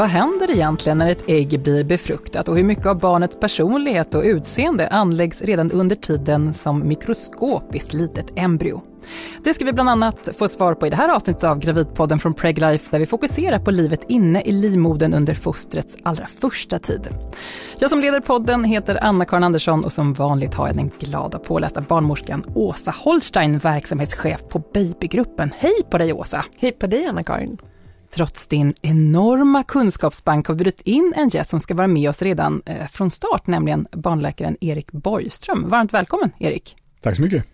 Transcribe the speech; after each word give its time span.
Vad 0.00 0.08
händer 0.08 0.50
egentligen 0.50 0.98
när 0.98 1.10
ett 1.10 1.24
ägg 1.26 1.62
blir 1.62 1.84
befruktat 1.84 2.48
och 2.48 2.56
hur 2.56 2.64
mycket 2.64 2.86
av 2.86 2.98
barnets 2.98 3.40
personlighet 3.40 4.14
och 4.14 4.22
utseende 4.22 4.88
anläggs 4.88 5.42
redan 5.42 5.72
under 5.72 5.96
tiden 5.96 6.54
som 6.54 6.88
mikroskopiskt 6.88 7.92
litet 7.92 8.26
embryo? 8.36 8.82
Det 9.44 9.54
ska 9.54 9.64
vi 9.64 9.72
bland 9.72 9.90
annat 9.90 10.28
få 10.38 10.48
svar 10.48 10.74
på 10.74 10.86
i 10.86 10.90
det 10.90 10.96
här 10.96 11.14
avsnittet 11.14 11.44
av 11.44 11.58
Gravidpodden 11.58 12.18
från 12.18 12.34
Preglife 12.34 12.88
där 12.90 12.98
vi 12.98 13.06
fokuserar 13.06 13.58
på 13.58 13.70
livet 13.70 14.00
inne 14.08 14.42
i 14.42 14.52
livmodern 14.52 15.14
under 15.14 15.34
fostrets 15.34 15.96
allra 16.02 16.26
första 16.26 16.78
tid. 16.78 17.08
Jag 17.78 17.90
som 17.90 18.00
leder 18.00 18.20
podden 18.20 18.64
heter 18.64 19.04
Anna-Karin 19.04 19.44
Andersson 19.44 19.84
och 19.84 19.92
som 19.92 20.12
vanligt 20.12 20.54
har 20.54 20.66
jag 20.66 20.76
den 20.76 20.90
glada 20.98 21.38
pålästa 21.38 21.80
barnmorskan 21.80 22.44
Åsa 22.54 22.90
Holstein, 22.90 23.58
verksamhetschef 23.58 24.48
på 24.48 24.58
Babygruppen. 24.58 25.50
Hej 25.58 25.82
på 25.90 25.98
dig 25.98 26.12
Åsa! 26.12 26.44
Hej 26.60 26.72
på 26.72 26.86
dig 26.86 27.06
Anna-Karin! 27.06 27.69
Trots 28.10 28.46
din 28.46 28.74
enorma 28.82 29.62
kunskapsbank 29.62 30.46
har 30.46 30.54
vi 30.54 30.64
bjudit 30.64 30.80
in 30.80 31.12
en 31.16 31.28
gäst 31.28 31.50
som 31.50 31.60
ska 31.60 31.74
vara 31.74 31.86
med 31.86 32.08
oss 32.08 32.22
redan 32.22 32.62
eh, 32.66 32.86
från 32.86 33.10
start, 33.10 33.46
nämligen 33.46 33.86
barnläkaren 33.92 34.56
Erik 34.60 34.92
Borgström. 34.92 35.68
Varmt 35.68 35.94
välkommen 35.94 36.30
Erik! 36.38 36.76
Tack 37.00 37.16
så 37.16 37.22
mycket! 37.22 37.44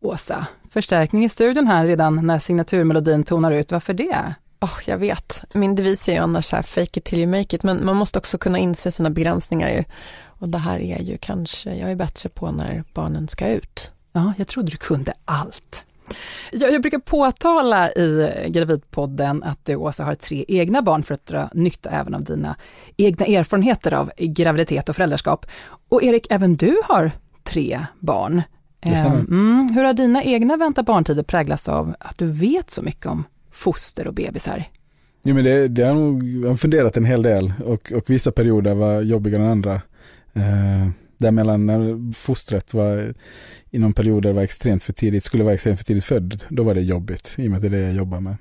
Åsa, 0.00 0.46
förstärkning 0.70 1.24
i 1.24 1.28
studion 1.28 1.66
här 1.66 1.86
redan 1.86 2.26
när 2.26 2.38
signaturmelodin 2.38 3.24
tonar 3.24 3.52
ut. 3.52 3.72
Varför 3.72 3.94
det? 3.94 4.34
Oh, 4.60 4.78
jag 4.86 4.98
vet, 4.98 5.42
min 5.54 5.74
devis 5.74 6.08
är 6.08 6.12
ju 6.12 6.18
annars 6.18 6.52
här, 6.52 6.62
fake 6.62 7.00
it 7.00 7.04
till 7.04 7.18
you 7.18 7.26
make 7.26 7.56
it, 7.56 7.62
men 7.62 7.84
man 7.84 7.96
måste 7.96 8.18
också 8.18 8.38
kunna 8.38 8.58
inse 8.58 8.90
sina 8.90 9.10
begränsningar 9.10 9.68
ju. 9.68 9.84
Och 10.24 10.48
det 10.48 10.58
här 10.58 10.78
är 10.78 11.02
ju 11.02 11.18
kanske, 11.18 11.74
jag 11.74 11.90
är 11.90 11.96
bättre 11.96 12.28
på 12.28 12.50
när 12.50 12.84
barnen 12.94 13.28
ska 13.28 13.48
ut. 13.48 13.90
Ja, 14.12 14.32
jag 14.36 14.48
trodde 14.48 14.70
du 14.70 14.76
kunde 14.76 15.12
allt. 15.24 15.84
Jag, 16.52 16.72
jag 16.72 16.82
brukar 16.82 16.98
påtala 16.98 17.92
i 17.92 18.32
Gravidpodden 18.48 19.42
att 19.42 19.64
du 19.64 19.76
Åsa 19.76 20.04
har 20.04 20.14
tre 20.14 20.44
egna 20.48 20.82
barn 20.82 21.02
för 21.02 21.14
att 21.14 21.26
dra 21.26 21.50
nytta 21.54 21.90
även 21.90 22.14
av 22.14 22.24
dina 22.24 22.56
egna 22.96 23.26
erfarenheter 23.26 23.94
av 23.94 24.10
graviditet 24.18 24.88
och 24.88 24.96
föräldraskap. 24.96 25.46
Och 25.88 26.02
Erik, 26.02 26.26
även 26.30 26.56
du 26.56 26.76
har 26.84 27.10
tre 27.44 27.80
barn. 27.98 28.42
Mm, 28.80 29.68
hur 29.74 29.84
har 29.84 29.92
dina 29.92 30.24
egna 30.24 30.56
vänta 30.56 30.82
barntider 30.82 31.22
präglats 31.22 31.68
av 31.68 31.94
att 32.00 32.18
du 32.18 32.26
vet 32.26 32.70
så 32.70 32.82
mycket 32.82 33.06
om 33.06 33.24
foster 33.52 34.06
och 34.06 34.14
bebisar? 34.14 34.64
Jo, 35.22 35.34
men 35.34 35.44
det, 35.44 35.68
det 35.68 35.82
har 35.82 35.94
nog, 35.94 36.22
jag 36.22 36.48
har 36.48 36.56
funderat 36.56 36.96
en 36.96 37.04
hel 37.04 37.22
del 37.22 37.52
och, 37.64 37.92
och 37.92 38.10
vissa 38.10 38.32
perioder 38.32 38.74
var 38.74 39.00
jobbigare 39.00 39.42
än 39.42 39.48
andra. 39.48 39.72
Eh, 40.32 40.88
däremellan 41.18 41.66
när 41.66 42.12
fostret 42.12 42.74
var 42.74 43.14
inom 43.70 43.92
perioder 43.92 44.32
var 44.32 44.42
extremt 44.42 44.82
för 44.82 44.92
tidigt, 44.92 45.24
skulle 45.24 45.44
vara 45.44 45.54
extremt 45.54 45.78
för 45.78 45.84
tidigt 45.84 46.04
född, 46.04 46.44
då 46.48 46.62
var 46.62 46.74
det 46.74 46.80
jobbigt 46.80 47.34
i 47.36 47.46
och 47.46 47.50
med 47.50 47.56
att 47.56 47.62
det 47.62 47.68
är 47.68 47.80
det 47.80 47.80
jag 47.80 47.94
jobbar 47.94 48.20
med. 48.20 48.36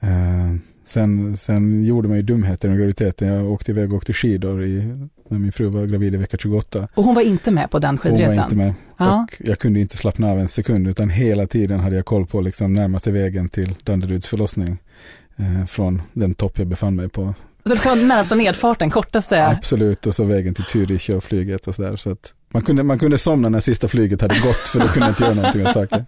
Eh, 0.00 0.54
sen, 0.84 1.36
sen 1.36 1.84
gjorde 1.84 2.08
man 2.08 2.16
ju 2.16 2.22
dumheter 2.22 2.68
under 2.68 2.78
graviditeten. 2.78 3.28
Jag 3.28 3.52
åkte 3.52 3.70
iväg 3.70 3.92
och 3.92 3.96
åkte 3.96 4.12
skidor 4.12 4.64
i, 4.64 4.96
när 5.28 5.38
min 5.38 5.52
fru 5.52 5.66
var 5.66 5.86
gravid 5.86 6.14
i 6.14 6.16
vecka 6.16 6.36
28. 6.36 6.88
Och 6.94 7.04
hon 7.04 7.14
var 7.14 7.22
inte 7.22 7.50
med 7.50 7.70
på 7.70 7.78
den 7.78 7.98
skidresan? 7.98 8.28
Hon 8.28 8.36
var 8.36 8.44
inte 8.44 8.56
med. 8.56 8.74
Ja. 8.96 9.22
Och 9.22 9.48
jag 9.48 9.58
kunde 9.58 9.80
inte 9.80 9.96
slappna 9.96 10.30
av 10.30 10.40
en 10.40 10.48
sekund 10.48 10.88
utan 10.88 11.10
hela 11.10 11.46
tiden 11.46 11.80
hade 11.80 11.96
jag 11.96 12.04
koll 12.04 12.26
på 12.26 12.40
liksom 12.40 12.72
närmaste 12.72 13.10
vägen 13.10 13.48
till 13.48 13.74
Danderyds 13.84 14.26
förlossning. 14.26 14.78
Eh, 15.36 15.66
från 15.66 16.02
den 16.12 16.34
topp 16.34 16.58
jag 16.58 16.66
befann 16.66 16.96
mig 16.96 17.08
på. 17.08 17.34
Så 17.64 17.74
du 17.74 17.80
tar 17.80 17.96
närmsta 17.96 18.34
nedfarten, 18.34 18.90
kortaste? 18.90 19.46
Absolut, 19.46 20.06
och 20.06 20.14
så 20.14 20.24
vägen 20.24 20.54
till 20.54 20.64
Zürich 20.64 21.16
och 21.16 21.24
flyget 21.24 21.66
och 21.66 21.74
sådär. 21.74 21.96
Så 21.96 22.10
att 22.10 22.34
man 22.48 22.62
kunde, 22.62 22.82
man 22.82 22.98
kunde 22.98 23.18
somna 23.18 23.48
när 23.48 23.60
sista 23.60 23.88
flyget 23.88 24.20
hade 24.20 24.38
gått 24.38 24.56
för 24.68 24.80
då 24.80 24.86
kunde 24.86 25.06
jag 25.06 25.10
inte 25.10 25.24
göra 25.24 25.34
någonting 25.34 25.66
åt 25.66 25.72
saker. 25.72 26.04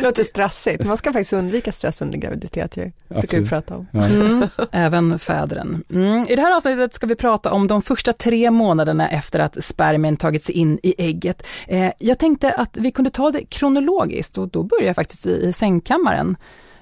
Det 0.00 0.06
låter 0.06 0.24
stressigt. 0.24 0.84
Man 0.84 0.96
ska 0.96 1.12
faktiskt 1.12 1.32
undvika 1.32 1.72
stress 1.72 2.02
under 2.02 2.18
graviditet 2.18 2.76
ju. 2.76 2.90
brukar 3.08 3.40
vi 3.40 3.48
prata 3.48 3.76
om. 3.76 3.86
Ja. 3.90 4.06
Mm, 4.06 4.48
även 4.72 5.18
fädren. 5.18 5.84
Mm. 5.90 6.26
I 6.28 6.36
det 6.36 6.42
här 6.42 6.56
avsnittet 6.56 6.94
ska 6.94 7.06
vi 7.06 7.14
prata 7.16 7.52
om 7.52 7.66
de 7.66 7.82
första 7.82 8.12
tre 8.12 8.50
månaderna 8.50 9.08
efter 9.08 9.38
att 9.38 9.64
spermien 9.64 10.16
tagit 10.16 10.44
sig 10.44 10.54
in 10.54 10.78
i 10.82 10.94
ägget. 10.98 11.46
Eh, 11.66 11.92
jag 11.98 12.18
tänkte 12.18 12.52
att 12.52 12.76
vi 12.76 12.92
kunde 12.92 13.10
ta 13.10 13.30
det 13.30 13.44
kronologiskt 13.44 14.38
och 14.38 14.48
då 14.48 14.62
börjar 14.62 14.86
jag 14.86 14.96
faktiskt 14.96 15.26
i, 15.26 15.30
i 15.30 15.52
sängkammaren. 15.52 16.36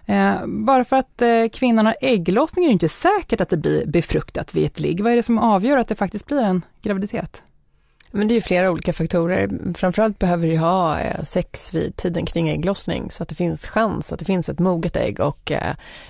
Eh, 0.09 0.47
bara 0.47 0.85
för 0.85 0.97
att 0.97 1.23
eh, 1.23 1.49
kvinnan 1.53 1.87
har 1.87 1.97
ägglossning 2.01 2.65
är 2.65 2.69
det 2.69 2.73
inte 2.73 2.89
säkert 2.89 3.41
att 3.41 3.49
det 3.49 3.57
blir 3.57 3.87
befruktat 3.87 4.55
vid 4.55 4.67
ett 4.67 4.81
ligg. 4.81 5.01
Vad 5.01 5.13
är 5.13 5.17
det 5.17 5.23
som 5.23 5.39
avgör 5.39 5.77
att 5.77 5.89
det 5.89 5.95
faktiskt 5.95 6.27
blir 6.27 6.43
en 6.43 6.65
graviditet? 6.83 7.43
Men 8.13 8.29
det 8.29 8.33
är 8.33 8.37
ju 8.37 8.41
flera 8.41 8.71
olika 8.71 8.93
faktorer. 8.93 9.75
Framförallt 9.75 10.19
behöver 10.19 10.49
du 10.49 10.59
ha 10.59 11.01
eh, 11.01 11.23
sex 11.23 11.75
vid 11.75 11.97
tiden 11.97 12.27
kring 12.27 12.49
ägglossning 12.49 13.11
så 13.11 13.23
att 13.23 13.29
det 13.29 13.35
finns 13.35 13.67
chans 13.67 14.13
att 14.13 14.19
det 14.19 14.25
finns 14.25 14.49
ett 14.49 14.59
moget 14.59 14.97
ägg 14.97 15.21
och 15.21 15.53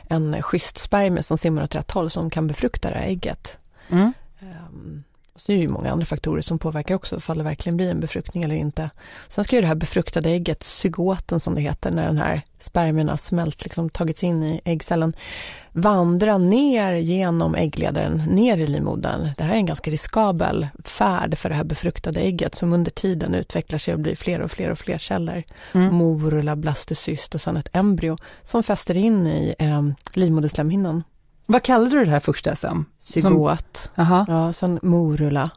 en 0.08 0.42
schysst 0.42 0.78
spermie 0.78 1.22
som 1.22 1.38
simmar 1.38 1.62
åt 1.62 1.74
rätt 1.74 1.90
håll 1.90 2.10
som 2.10 2.30
kan 2.30 2.46
befrukta 2.46 2.90
det 2.90 2.96
här 2.96 3.06
ägget. 3.06 3.58
Mm. 3.90 4.12
Um, 4.40 5.04
så 5.38 5.52
är 5.52 5.56
det 5.56 5.62
ju 5.62 5.68
många 5.68 5.92
andra 5.92 6.06
faktorer 6.06 6.42
som 6.42 6.58
påverkar 6.58 6.94
också 6.94 7.16
ifall 7.16 7.38
det 7.38 7.44
verkligen 7.44 7.76
blir 7.76 7.90
en 7.90 8.00
befruktning 8.00 8.44
eller 8.44 8.54
inte. 8.54 8.90
Sen 9.28 9.44
ska 9.44 9.56
ju 9.56 9.62
det 9.62 9.68
här 9.68 9.74
befruktade 9.74 10.30
ägget, 10.30 10.62
zygoten 10.62 11.40
som 11.40 11.54
det 11.54 11.60
heter, 11.60 11.90
när 11.90 12.06
den 12.06 12.18
här 12.18 12.42
spermierna 12.58 13.16
smält, 13.16 13.64
liksom 13.64 13.90
tagits 13.90 14.24
in 14.24 14.42
i 14.42 14.60
äggcellen, 14.64 15.12
vandra 15.72 16.38
ner 16.38 16.92
genom 16.92 17.54
äggledaren, 17.54 18.16
ner 18.16 18.58
i 18.58 18.66
livmodern. 18.66 19.30
Det 19.36 19.44
här 19.44 19.52
är 19.52 19.56
en 19.56 19.66
ganska 19.66 19.90
riskabel 19.90 20.68
färd 20.84 21.38
för 21.38 21.48
det 21.48 21.54
här 21.54 21.64
befruktade 21.64 22.20
ägget 22.20 22.54
som 22.54 22.72
under 22.72 22.90
tiden 22.90 23.34
utvecklar 23.34 23.78
sig 23.78 23.94
och 23.94 24.00
blir 24.00 24.16
fler 24.16 24.40
och 24.40 24.50
fler 24.50 24.70
och 24.70 24.78
fler 24.78 24.98
celler. 24.98 25.44
Mm. 25.72 25.94
Morula, 25.94 26.56
blastocyst 26.56 27.34
och 27.34 27.40
sen 27.40 27.56
ett 27.56 27.68
embryo 27.72 28.16
som 28.42 28.62
fäster 28.62 28.96
in 28.96 29.26
i 29.26 29.54
eh, 29.58 29.82
livmoderslemhinnan. 30.14 31.02
Vad 31.50 31.62
kallade 31.62 31.90
du 31.90 32.04
det 32.04 32.10
här 32.10 32.20
första 32.20 32.56
som? 32.56 32.86
Zygot. 33.12 33.90
Ja, 33.94 34.52
sen 34.52 34.78
morula, 34.82 35.50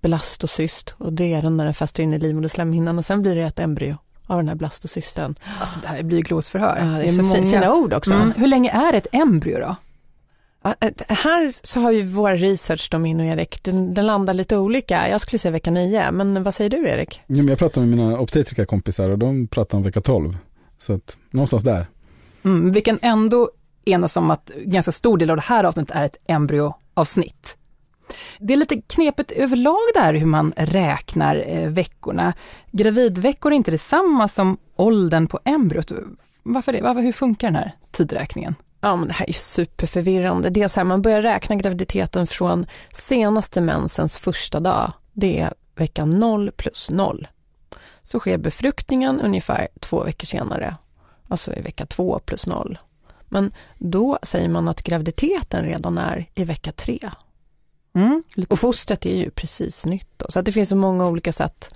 blastocyst 0.00 0.94
och 0.98 1.12
det 1.12 1.34
är 1.34 1.42
den 1.42 1.56
när 1.56 1.64
den 1.64 1.74
fäster 1.74 2.02
in 2.02 2.14
i 2.14 2.18
livmoderslemhinnan 2.18 2.98
och 2.98 3.04
sen 3.04 3.22
blir 3.22 3.34
det 3.34 3.42
ett 3.42 3.58
embryo 3.58 3.96
av 4.26 4.36
den 4.36 4.48
här 4.48 4.54
blastocysten. 4.54 5.34
Alltså 5.60 5.80
det 5.80 5.88
här 5.88 6.02
blir 6.02 6.18
ju 6.18 6.22
glosförhör. 6.22 6.76
Ja, 6.78 6.84
det 6.84 6.90
är, 6.90 6.98
det 6.98 7.04
är 7.04 7.08
så 7.08 7.22
många... 7.22 7.50
fina 7.50 7.74
ord 7.74 7.92
också. 7.92 8.12
Mm. 8.12 8.32
Hur 8.36 8.46
länge 8.46 8.70
är 8.70 8.92
ett 8.92 9.06
embryo 9.12 9.58
då? 9.58 9.76
Här 11.08 11.66
så 11.66 11.80
har 11.80 11.90
ju 11.90 12.02
vår 12.02 12.36
research, 12.36 12.88
då 12.90 12.98
min 12.98 13.20
och 13.20 13.26
Erik, 13.26 13.62
den, 13.62 13.94
den, 13.94 14.06
landar 14.06 14.34
lite 14.34 14.56
olika. 14.56 15.08
Jag 15.08 15.20
skulle 15.20 15.38
säga 15.38 15.52
vecka 15.52 15.70
nio, 15.70 16.10
men 16.10 16.42
vad 16.42 16.54
säger 16.54 16.70
du 16.70 16.88
Erik? 16.88 17.20
Ja, 17.26 17.36
men 17.36 17.48
jag 17.48 17.58
pratar 17.58 17.80
med 17.80 17.90
mina 17.90 18.18
obstetrikerkompisar 18.18 19.10
och 19.10 19.18
de 19.18 19.46
pratar 19.46 19.78
om 19.78 19.84
vecka 19.84 20.00
12. 20.00 20.36
Så 20.78 20.92
att 20.92 21.16
någonstans 21.30 21.62
där. 21.62 21.86
Mm, 22.44 22.72
vi 22.72 22.80
kan 22.80 22.98
ändå 23.02 23.50
enas 23.86 24.16
om 24.16 24.30
att 24.30 24.50
ganska 24.56 24.92
stor 24.92 25.18
del 25.18 25.30
av 25.30 25.36
det 25.36 25.42
här 25.42 25.64
avsnittet 25.64 25.96
är 25.96 26.04
ett 26.04 26.16
embryoavsnitt. 26.28 27.56
Det 28.38 28.52
är 28.52 28.56
lite 28.56 28.80
knepigt 28.80 29.30
överlag 29.30 29.80
där 29.94 30.14
hur 30.14 30.26
man 30.26 30.52
räknar 30.56 31.44
eh, 31.46 31.68
veckorna. 31.68 32.32
Gravidveckor 32.70 33.52
är 33.52 33.56
inte 33.56 33.70
detsamma 33.70 34.28
som 34.28 34.58
åldern 34.76 35.26
på 35.26 35.40
embryot. 35.44 35.92
Varför 36.42 36.72
det? 36.72 36.82
Varför, 36.82 37.00
hur 37.00 37.12
funkar 37.12 37.46
den 37.48 37.56
här 37.56 37.72
tidräkningen? 37.90 38.54
Ja, 38.80 38.96
men 38.96 39.08
det 39.08 39.14
här 39.14 39.28
är 39.28 39.32
superförvirrande. 39.32 40.50
Det 40.50 40.62
är 40.62 40.68
så 40.68 40.80
här, 40.80 40.84
man 40.84 41.02
börjar 41.02 41.22
räkna 41.22 41.56
graviditeten 41.56 42.26
från 42.26 42.66
senaste 42.92 43.60
mensens 43.60 44.18
första 44.18 44.60
dag. 44.60 44.92
Det 45.12 45.40
är 45.40 45.54
vecka 45.74 46.04
0 46.04 46.50
plus 46.56 46.90
0. 46.90 47.28
Så 48.02 48.20
sker 48.20 48.38
befruktningen 48.38 49.20
ungefär 49.20 49.68
två 49.80 50.04
veckor 50.04 50.26
senare, 50.26 50.76
alltså 51.28 51.52
i 51.52 51.60
vecka 51.60 51.86
2 51.86 52.18
plus 52.18 52.46
0. 52.46 52.78
Men 53.34 53.52
då 53.78 54.18
säger 54.22 54.48
man 54.48 54.68
att 54.68 54.82
graviditeten 54.82 55.64
redan 55.64 55.98
är 55.98 56.30
i 56.34 56.44
vecka 56.44 56.72
3. 56.72 56.98
Mm, 57.94 58.22
och 58.48 58.58
fostret 58.58 59.06
är 59.06 59.16
ju 59.16 59.30
precis 59.30 59.86
nytt 59.86 60.08
då, 60.16 60.26
så 60.28 60.38
att 60.38 60.44
det 60.44 60.52
finns 60.52 60.68
så 60.68 60.76
många 60.76 61.06
olika 61.06 61.32
sätt. 61.32 61.68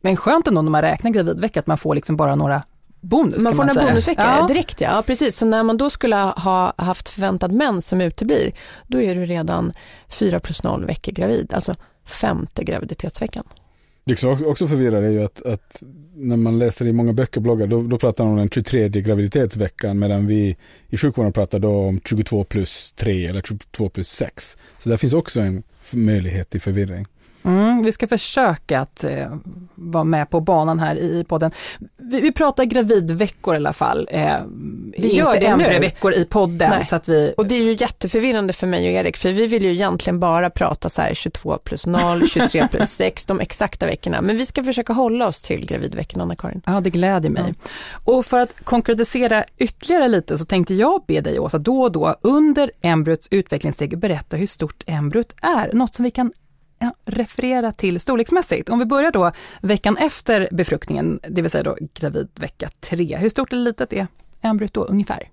Men 0.00 0.16
skönt 0.16 0.46
ändå 0.46 0.62
när 0.62 0.70
man 0.70 0.82
räknar 0.82 1.10
gravidvecka 1.10 1.60
att 1.60 1.66
man 1.66 1.78
får 1.78 1.94
liksom 1.94 2.16
bara 2.16 2.34
några 2.34 2.62
bonus. 3.00 3.42
Man 3.42 3.52
får 3.52 3.64
man 3.64 3.78
en 3.78 3.86
bonusvecka 3.86 4.22
ja. 4.22 4.46
direkt 4.46 4.80
ja. 4.80 4.90
ja, 4.90 5.02
precis. 5.02 5.36
Så 5.36 5.46
när 5.46 5.62
man 5.62 5.76
då 5.76 5.90
skulle 5.90 6.16
ha 6.16 6.74
haft 6.76 7.08
förväntad 7.08 7.52
mens 7.52 7.88
som 7.88 8.00
uteblir, 8.00 8.52
då 8.86 9.00
är 9.00 9.14
du 9.14 9.24
redan 9.24 9.72
4 10.08 10.40
plus 10.40 10.62
0 10.62 10.86
veckor 10.86 11.12
gravid, 11.12 11.54
alltså 11.54 11.74
femte 12.04 12.64
graviditetsveckan. 12.64 13.44
Det 14.06 14.16
som 14.16 14.46
också 14.46 14.68
förvirrar 14.68 15.02
är 15.02 15.10
ju 15.10 15.24
att, 15.24 15.42
att, 15.42 15.82
när 16.14 16.36
man 16.36 16.58
läser 16.58 16.86
i 16.86 16.92
många 16.92 17.12
böcker 17.12 17.38
och 17.38 17.42
bloggar 17.42 17.66
då, 17.66 17.82
då 17.82 17.98
pratar 17.98 18.24
man 18.24 18.32
om 18.32 18.38
den 18.38 18.50
23 18.50 18.88
graviditetsveckan 18.88 19.98
medan 19.98 20.26
vi 20.26 20.56
i 20.88 20.96
sjukvården 20.96 21.32
pratar 21.32 21.58
då 21.58 21.70
om 21.70 22.00
22 22.04 22.44
plus 22.44 22.92
3 22.92 23.26
eller 23.26 23.42
22 23.42 23.88
plus 23.88 24.08
6. 24.08 24.56
Så 24.78 24.88
där 24.88 24.96
finns 24.96 25.12
också 25.12 25.40
en 25.40 25.62
möjlighet 25.92 26.50
till 26.50 26.60
förvirring. 26.60 27.06
Mm, 27.44 27.82
vi 27.82 27.92
ska 27.92 28.08
försöka 28.08 28.80
att 28.80 29.04
eh, 29.04 29.36
vara 29.74 30.04
med 30.04 30.30
på 30.30 30.40
banan 30.40 30.80
här 30.80 30.96
i 30.96 31.24
podden. 31.24 31.50
Vi, 31.96 32.20
vi 32.20 32.32
pratar 32.32 32.64
gravidveckor 32.64 33.54
i 33.54 33.56
alla 33.56 33.72
fall. 33.72 34.08
Eh, 34.10 34.36
vi 34.98 35.14
gör 35.14 35.40
det 35.40 35.78
veckor 35.78 36.12
i 36.12 36.24
podden. 36.24 36.70
Nej. 36.70 36.86
Så 36.86 36.96
att 36.96 37.08
vi... 37.08 37.34
Och 37.36 37.46
det 37.46 37.54
är 37.54 37.62
ju 37.62 37.76
jätteförvirrande 37.80 38.52
för 38.52 38.66
mig 38.66 38.88
och 38.88 38.94
Erik, 38.94 39.16
för 39.16 39.32
vi 39.32 39.46
vill 39.46 39.64
ju 39.64 39.72
egentligen 39.72 40.20
bara 40.20 40.50
prata 40.50 40.88
så 40.88 41.02
här 41.02 41.14
22 41.14 41.58
plus 41.58 41.86
0, 41.86 42.28
23 42.28 42.68
plus 42.70 42.90
6, 42.90 43.26
de 43.26 43.40
exakta 43.40 43.86
veckorna. 43.86 44.20
Men 44.20 44.36
vi 44.36 44.46
ska 44.46 44.64
försöka 44.64 44.92
hålla 44.92 45.26
oss 45.26 45.40
till 45.40 45.66
gravidveckan, 45.66 46.20
Anna-Karin. 46.20 46.62
Ja, 46.66 46.80
det 46.80 46.90
gläder 46.90 47.30
mig. 47.30 47.42
Mm. 47.42 47.54
Och 48.04 48.26
för 48.26 48.40
att 48.40 48.64
konkretisera 48.64 49.44
ytterligare 49.58 50.08
lite 50.08 50.38
så 50.38 50.44
tänkte 50.44 50.74
jag 50.74 51.04
be 51.06 51.20
dig 51.20 51.38
Åsa 51.38 51.58
då 51.58 51.82
och 51.82 51.92
då 51.92 52.16
under 52.20 52.70
embryot 52.82 53.28
utvecklingssteg 53.30 53.98
berätta 53.98 54.36
hur 54.36 54.46
stort 54.46 54.84
embryot 54.86 55.34
är, 55.42 55.72
något 55.72 55.94
som 55.94 56.04
vi 56.04 56.10
kan 56.10 56.32
ja, 56.78 56.94
referera 57.04 57.72
till 57.72 58.00
storleksmässigt. 58.00 58.68
Om 58.68 58.78
vi 58.78 58.84
börjar 58.84 59.10
då 59.10 59.32
veckan 59.60 59.96
efter 59.96 60.48
befruktningen, 60.52 61.20
det 61.28 61.42
vill 61.42 61.50
säga 61.50 61.64
då 61.64 61.76
gravidvecka 61.94 62.70
3. 62.80 63.16
Hur 63.16 63.28
stort 63.28 63.52
eller 63.52 63.62
litet 63.62 63.92
är 63.92 64.06
embryot 64.40 64.72
då 64.74 64.84
ungefär? 64.84 65.28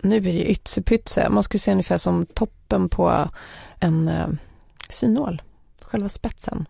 Nu 0.00 0.16
är 0.16 0.20
det 0.20 0.50
ytterpytse, 0.50 1.28
man 1.28 1.42
skulle 1.42 1.58
se 1.58 1.72
ungefär 1.72 1.98
som 1.98 2.26
toppen 2.26 2.88
på 2.88 3.28
en 3.80 4.08
eh, 4.08 4.26
synål, 4.88 5.42
själva 5.80 6.08
spetsen. 6.08 6.68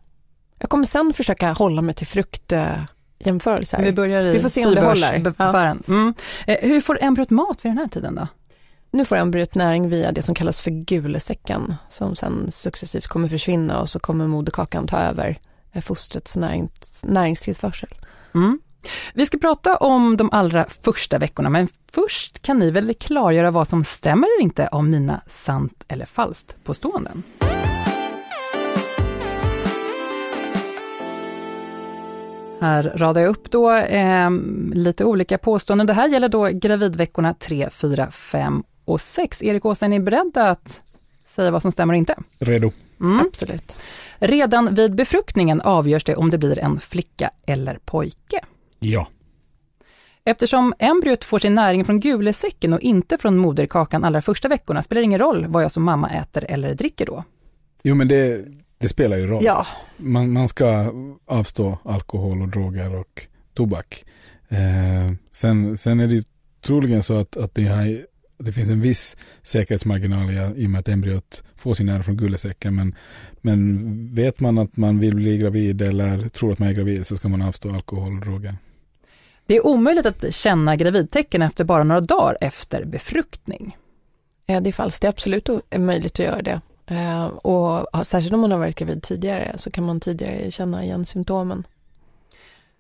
Jag 0.58 0.70
kommer 0.70 0.84
sen 0.84 1.12
försöka 1.12 1.52
hålla 1.52 1.82
mig 1.82 1.94
till 1.94 2.06
fruktjämförelser. 2.06 3.82
Vi 3.82 3.93
börjar 3.93 4.23
i 4.23 4.32
Vi 4.32 4.43
får 4.43 4.49
se 4.49 4.67
om 4.67 4.75
det 4.75 4.81
håller. 4.81 5.34
Ja. 5.38 5.76
Mm. 5.88 6.14
Eh, 6.46 6.56
hur 6.62 6.81
får 6.81 6.99
embryot 7.02 7.31
mat 7.31 7.64
vid 7.64 7.70
den 7.70 7.78
här 7.78 7.88
tiden 7.88 8.14
då? 8.14 8.26
Nu 8.97 9.05
får 9.05 9.17
embryot 9.17 9.55
näring 9.55 9.89
via 9.89 10.13
det 10.13 10.23
som 10.23 10.35
kallas 10.35 10.61
för 10.61 10.71
gulesäcken 10.71 11.75
som 11.89 12.15
sen 12.15 12.51
successivt 12.51 13.07
kommer 13.07 13.29
försvinna 13.29 13.81
och 13.81 13.89
så 13.89 13.99
kommer 13.99 14.27
moderkakan 14.27 14.87
ta 14.87 14.99
över 14.99 15.39
eh, 15.73 15.83
fostrets 15.83 16.37
närings, 16.37 17.05
näringstillförsel. 17.05 17.89
Mm. 18.35 18.61
Vi 19.15 19.27
ska 19.27 19.39
prata 19.39 19.77
om 19.77 20.17
de 20.17 20.31
allra 20.33 20.67
första 20.83 21.19
veckorna, 21.19 21.49
men 21.51 21.69
först 21.93 22.43
kan 22.43 22.59
ni 22.59 22.71
väl 22.71 22.95
klargöra 22.95 23.51
vad 23.51 23.69
som 23.69 23.85
stämmer 23.85 24.27
eller 24.27 24.43
inte 24.43 24.69
av 24.69 24.85
mina 24.85 25.21
sant 25.27 25.85
eller 25.89 26.07
falskt 26.07 26.57
påståenden. 26.65 27.23
Här 32.61 32.93
radar 32.97 33.21
jag 33.21 33.31
upp 33.31 33.51
då 33.51 33.73
eh, 33.73 34.31
lite 34.73 35.05
olika 35.05 35.39
påståenden. 35.39 35.87
Det 35.87 35.93
här 35.93 36.09
gäller 36.09 36.29
då 36.29 36.45
gravidveckorna 36.47 37.35
3, 37.35 37.71
4, 37.71 38.11
5 38.11 38.63
och 38.87 39.00
6. 39.00 39.43
Erik 39.43 39.65
Åsa, 39.65 39.85
är 39.85 39.88
ni 39.88 40.00
beredda 40.00 40.50
att 40.50 40.81
säga 41.25 41.50
vad 41.50 41.62
som 41.62 41.73
stämmer 41.73 41.94
och 41.94 41.99
inte? 41.99 42.15
Redo. 42.38 42.73
Mm. 43.00 43.21
Absolut. 43.21 43.77
Redan 44.19 44.75
vid 44.75 44.94
befruktningen 44.94 45.61
avgörs 45.61 46.05
det 46.05 46.17
om 46.17 46.31
det 46.31 46.38
blir 46.38 46.59
en 46.59 46.81
flicka 46.81 47.31
eller 47.47 47.79
pojke. 47.85 48.41
Ja. 48.79 49.09
Eftersom 50.25 50.75
embryot 50.79 51.25
får 51.25 51.38
sin 51.38 51.55
näring 51.55 51.85
från 51.85 52.00
gulesäcken 52.00 52.73
och 52.73 52.81
inte 52.81 53.19
från 53.19 53.37
moderkakan 53.37 54.05
allra 54.05 54.23
första 54.23 54.49
veckorna 54.49 54.83
spelar 54.83 55.00
det 55.00 55.05
ingen 55.05 55.19
roll 55.19 55.47
vad 55.49 55.62
jag 55.62 55.73
som 55.73 55.85
mamma 55.85 56.11
äter 56.11 56.44
eller 56.49 56.75
dricker 56.75 57.06
då. 57.06 57.25
Jo 57.83 57.94
men 57.94 58.09
det, 58.09 58.44
det 58.79 58.88
spelar 58.88 59.17
ju 59.17 59.27
roll. 59.27 59.44
Ja. 59.44 59.67
Man, 59.97 60.33
man 60.33 60.49
ska 60.49 60.93
avstå 61.27 61.79
alkohol 61.83 62.43
och 62.43 62.49
droger 62.49 62.94
och 62.94 63.27
tobak. 63.55 64.05
Eh, 64.49 65.17
sen, 65.31 65.79
sen 65.79 66.00
är 66.00 66.06
det 66.06 66.25
troligen 66.61 67.03
så 67.03 67.15
att, 67.15 67.37
att 67.37 67.55
det 67.55 67.65
har 67.65 67.99
det 68.38 68.53
finns 68.53 68.71
en 68.71 68.81
viss 68.81 69.17
säkerhetsmarginal 69.43 70.31
i, 70.56 70.67
och 70.67 70.71
med 70.71 70.79
att 70.79 70.88
embryot 70.88 71.43
får 71.56 71.75
sin 71.75 71.87
näring 71.87 72.03
från 72.03 72.17
gullesäcken. 72.17 72.75
Men, 72.75 72.94
men 73.41 74.15
vet 74.15 74.41
man 74.41 74.59
att 74.59 74.77
man 74.77 74.99
vill 74.99 75.15
bli 75.15 75.38
gravid 75.38 75.83
eller 75.83 76.29
tror 76.29 76.53
att 76.53 76.59
man 76.59 76.69
är 76.69 76.73
gravid 76.73 77.06
så 77.06 77.17
ska 77.17 77.29
man 77.29 77.43
avstå 77.43 77.75
alkohol 77.75 78.12
och 78.15 78.21
droger. 78.21 78.56
Det 79.47 79.56
är 79.56 79.67
omöjligt 79.67 80.06
att 80.06 80.35
känna 80.35 80.77
gravidtecken 80.77 81.43
efter 81.43 81.65
bara 81.65 81.85
några 81.85 82.00
dagar 82.00 82.37
efter 82.41 82.85
befruktning. 82.85 83.77
Ja, 84.47 84.61
det 84.61 84.71
är 84.71 84.73
falskt. 84.73 85.03
Det 85.03 85.06
är 85.06 85.11
absolut 85.11 85.49
möjligt 85.77 86.12
att 86.12 86.27
göra 86.27 86.43
det. 86.43 86.61
Eh, 86.87 87.25
och 87.25 88.06
särskilt 88.06 88.35
om 88.35 88.41
man 88.41 88.50
har 88.50 88.59
varit 88.59 88.77
gravid 88.77 89.03
tidigare 89.03 89.55
så 89.59 89.71
kan 89.71 89.87
man 89.87 90.00
tidigare 90.00 90.50
känna 90.50 90.85
igen 90.85 91.05
symptomen. 91.05 91.67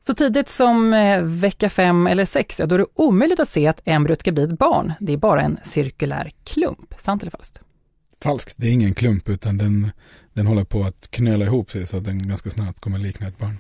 Så 0.06 0.14
tidigt 0.14 0.48
som 0.48 0.94
eh, 0.94 1.22
vecka 1.22 1.70
fem 1.70 2.06
eller 2.06 2.24
sex, 2.24 2.60
ja, 2.60 2.66
då 2.66 2.74
är 2.74 2.78
det 2.78 2.86
omöjligt 2.94 3.40
att 3.40 3.48
se 3.48 3.66
att 3.66 3.80
embryot 3.84 4.20
ska 4.20 4.32
bli 4.32 4.42
ett 4.42 4.58
barn. 4.58 4.92
Det 5.00 5.12
är 5.12 5.16
bara 5.16 5.42
en 5.42 5.58
cirkulär 5.64 6.30
klump. 6.44 6.94
Sant 7.00 7.22
eller 7.22 7.30
falskt? 7.30 7.60
Falskt. 8.22 8.54
Det 8.56 8.66
är 8.66 8.72
ingen 8.72 8.94
klump 8.94 9.28
utan 9.28 9.58
den, 9.58 9.90
den 10.32 10.46
håller 10.46 10.64
på 10.64 10.84
att 10.84 11.10
knöla 11.10 11.44
ihop 11.44 11.70
sig 11.70 11.86
så 11.86 11.96
att 11.96 12.04
den 12.04 12.28
ganska 12.28 12.50
snabbt 12.50 12.80
kommer 12.80 12.98
likna 12.98 13.28
ett 13.28 13.38
barn. 13.38 13.58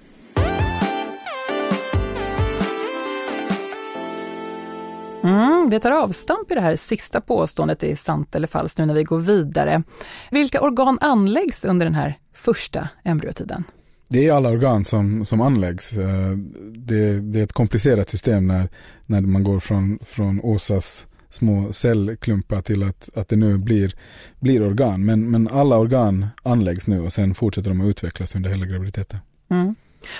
Mm, 5.24 5.70
vi 5.70 5.80
tar 5.80 5.90
avstamp 5.90 6.50
i 6.50 6.54
det 6.54 6.60
här 6.60 6.76
sista 6.76 7.20
påståendet 7.20 7.82
i 7.82 7.96
sant 7.96 8.34
eller 8.34 8.48
falskt 8.48 8.78
nu 8.78 8.86
när 8.86 8.94
vi 8.94 9.04
går 9.04 9.18
vidare. 9.18 9.82
Vilka 10.30 10.60
organ 10.60 10.98
anläggs 11.00 11.64
under 11.64 11.86
den 11.86 11.94
här 11.94 12.14
första 12.34 12.88
embryotiden? 13.04 13.64
Det 14.08 14.28
är 14.28 14.32
alla 14.32 14.48
organ 14.48 14.84
som, 14.84 15.24
som 15.24 15.40
anläggs. 15.40 15.96
Eh, 15.96 16.30
det, 16.74 17.20
det 17.20 17.38
är 17.38 17.44
ett 17.44 17.52
komplicerat 17.52 18.10
system 18.10 18.46
när, 18.46 18.68
när 19.06 19.20
man 19.20 19.44
går 19.44 19.60
från, 19.60 19.98
från 20.04 20.40
Åsas 20.40 21.06
små 21.30 21.72
cellklumpar 21.72 22.60
till 22.60 22.82
att, 22.82 23.08
att 23.14 23.28
det 23.28 23.36
nu 23.36 23.58
blir, 23.58 23.94
blir 24.40 24.62
organ. 24.62 25.04
Men, 25.04 25.30
men 25.30 25.48
alla 25.48 25.78
organ 25.78 26.26
anläggs 26.42 26.86
nu 26.86 27.00
och 27.00 27.12
sen 27.12 27.34
fortsätter 27.34 27.70
de 27.70 27.80
att 27.80 27.86
utvecklas 27.86 28.34
under 28.34 28.50
hela 28.50 28.66
graviditeten. 28.66 29.18
Mm. 29.48 29.74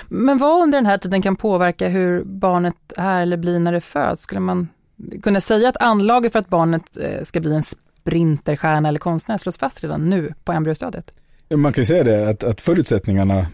Men 0.07 0.37
vad 0.37 0.63
under 0.63 0.77
den 0.77 0.85
här 0.85 0.97
tiden 0.97 1.21
kan 1.21 1.35
påverka 1.35 1.87
hur 1.87 2.23
barnet 2.23 2.93
är 2.97 3.21
eller 3.21 3.37
blir 3.37 3.59
när 3.59 3.71
det 3.71 3.81
föds? 3.81 4.23
Skulle 4.23 4.41
man 4.41 4.67
kunna 5.23 5.41
säga 5.41 5.69
att 5.69 5.77
anlaget 5.77 6.31
för 6.31 6.39
att 6.39 6.49
barnet 6.49 6.97
eh, 6.97 7.23
ska 7.23 7.39
bli 7.39 7.55
en 7.55 7.63
sprinterstjärna 7.63 8.89
eller 8.89 8.99
konstnär 8.99 9.37
slås 9.37 9.57
fast 9.57 9.83
redan 9.83 10.03
nu 10.03 10.33
på 10.43 10.51
embryostadiet? 10.51 11.13
Man 11.49 11.73
kan 11.73 11.85
säga 11.85 12.03
det 12.03 12.29
att, 12.29 12.43
att 12.43 12.61
förutsättningarna 12.61 13.47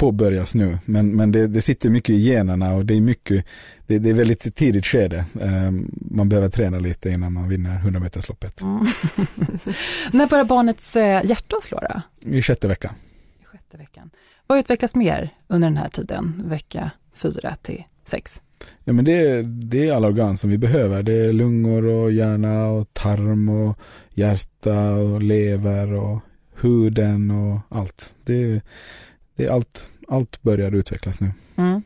påbörjas 0.00 0.54
nu, 0.54 0.78
men, 0.84 1.16
men 1.16 1.32
det, 1.32 1.46
det 1.46 1.62
sitter 1.62 1.90
mycket 1.90 2.10
i 2.10 2.18
generna 2.18 2.74
och 2.74 2.86
det 2.86 2.94
är 2.94 3.00
mycket, 3.00 3.44
det, 3.86 3.98
det 3.98 4.10
är 4.10 4.14
väldigt 4.14 4.56
tidigt 4.56 4.86
skede. 4.86 5.24
Um, 5.32 5.90
man 6.10 6.28
behöver 6.28 6.48
träna 6.48 6.78
lite 6.78 7.10
innan 7.10 7.32
man 7.32 7.48
vinner 7.48 7.74
100 7.76 8.00
metersloppet. 8.00 8.60
Mm. 8.60 8.78
När 10.12 10.26
börjar 10.26 10.44
barnets 10.44 10.96
eh, 10.96 11.24
hjärta 11.24 11.56
slå 11.62 11.80
då? 11.80 12.00
I 12.30 12.42
sjätte 12.42 12.68
veckan. 12.68 12.94
I 13.40 13.44
sjätte 13.44 13.76
veckan. 13.76 14.10
Vad 14.46 14.58
utvecklas 14.58 14.94
mer 14.94 15.30
under 15.48 15.68
den 15.68 15.76
här 15.76 15.88
tiden, 15.88 16.42
vecka 16.46 16.90
4 17.14 17.56
till 17.62 17.84
6? 18.04 18.42
Ja 18.84 18.92
men 18.92 19.04
det, 19.04 19.42
det 19.42 19.88
är 19.88 19.94
alla 19.94 20.08
organ 20.08 20.38
som 20.38 20.50
vi 20.50 20.58
behöver. 20.58 21.02
Det 21.02 21.24
är 21.24 21.32
lungor 21.32 21.84
och 21.84 22.12
hjärna 22.12 22.66
och 22.66 22.94
tarm 22.94 23.48
och 23.48 23.78
hjärta 24.14 24.92
och 24.92 25.22
lever 25.22 25.92
och 25.92 26.20
huden 26.60 27.30
och 27.30 27.78
allt. 27.78 28.14
Det, 28.24 28.62
det 29.36 29.44
är 29.44 29.52
allt, 29.52 29.90
allt 30.08 30.42
börjar 30.42 30.74
utvecklas 30.74 31.20
nu. 31.20 31.32
Mm. 31.56 31.82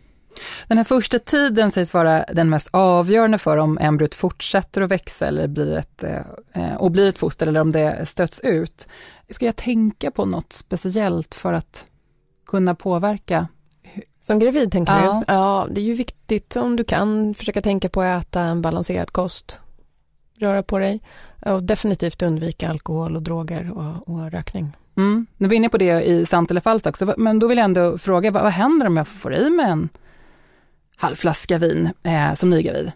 Den 0.69 0.77
här 0.77 0.85
första 0.85 1.19
tiden 1.19 1.71
sägs 1.71 1.95
vara 1.95 2.25
den 2.33 2.51
mest 2.51 2.69
avgörande 2.71 3.39
för 3.39 3.57
om 3.57 3.79
embryot 3.79 4.15
fortsätter 4.15 4.81
att 4.81 4.91
växa 4.91 5.27
eller 5.27 5.49
blir 5.49 5.77
ett, 5.77 6.05
eh, 6.53 6.75
och 6.75 6.91
blir 6.91 7.09
ett 7.09 7.19
foster 7.19 7.47
eller 7.47 7.61
om 7.61 7.73
det 7.73 8.07
stöts 8.07 8.41
ut. 8.41 8.89
Ska 9.29 9.47
jag 9.47 9.57
tänka 9.57 10.11
på 10.11 10.25
något 10.25 10.53
speciellt 10.53 11.35
för 11.35 11.53
att 11.53 11.85
kunna 12.47 12.75
påverka? 12.75 13.49
Som 14.21 14.39
gravid 14.39 14.73
tänker 14.73 14.93
ja. 14.93 15.23
du? 15.27 15.33
Ja, 15.33 15.69
det 15.71 15.81
är 15.81 15.85
ju 15.85 15.95
viktigt 15.95 16.57
om 16.57 16.77
du 16.77 16.85
kan 16.85 17.35
försöka 17.35 17.63
tänka 17.63 17.89
på 17.89 18.03
att 18.03 18.27
äta 18.27 18.41
en 18.41 18.63
balanserad 18.63 19.11
kost, 19.11 19.61
röra 20.41 20.63
på 20.63 20.79
dig 20.79 21.01
och 21.41 21.63
definitivt 21.63 22.23
undvika 22.23 22.71
alkohol 22.71 23.17
och 23.17 23.23
droger 23.23 23.71
och, 23.71 24.09
och 24.09 24.31
rökning. 24.31 24.73
Mm. 24.97 25.27
Nu 25.37 25.47
var 25.47 25.51
vi 25.51 25.57
inne 25.57 25.69
på 25.69 25.79
det 25.79 26.03
i 26.03 26.27
sant 26.27 26.51
eller 26.51 26.61
falskt 26.61 26.87
också, 26.87 27.15
men 27.17 27.39
då 27.39 27.47
vill 27.47 27.59
jag 27.59 27.65
ändå 27.65 27.99
fråga, 27.99 28.31
vad, 28.31 28.43
vad 28.43 28.53
händer 28.53 28.87
om 28.87 28.97
jag 28.97 29.09
får 29.09 29.35
i 29.35 29.51
mig 29.51 29.67
en 29.67 29.89
halv 30.97 31.17
flaska 31.17 31.59
vin 31.59 31.91
eh, 32.03 32.35
som 32.35 32.51
nygravid? 32.51 32.93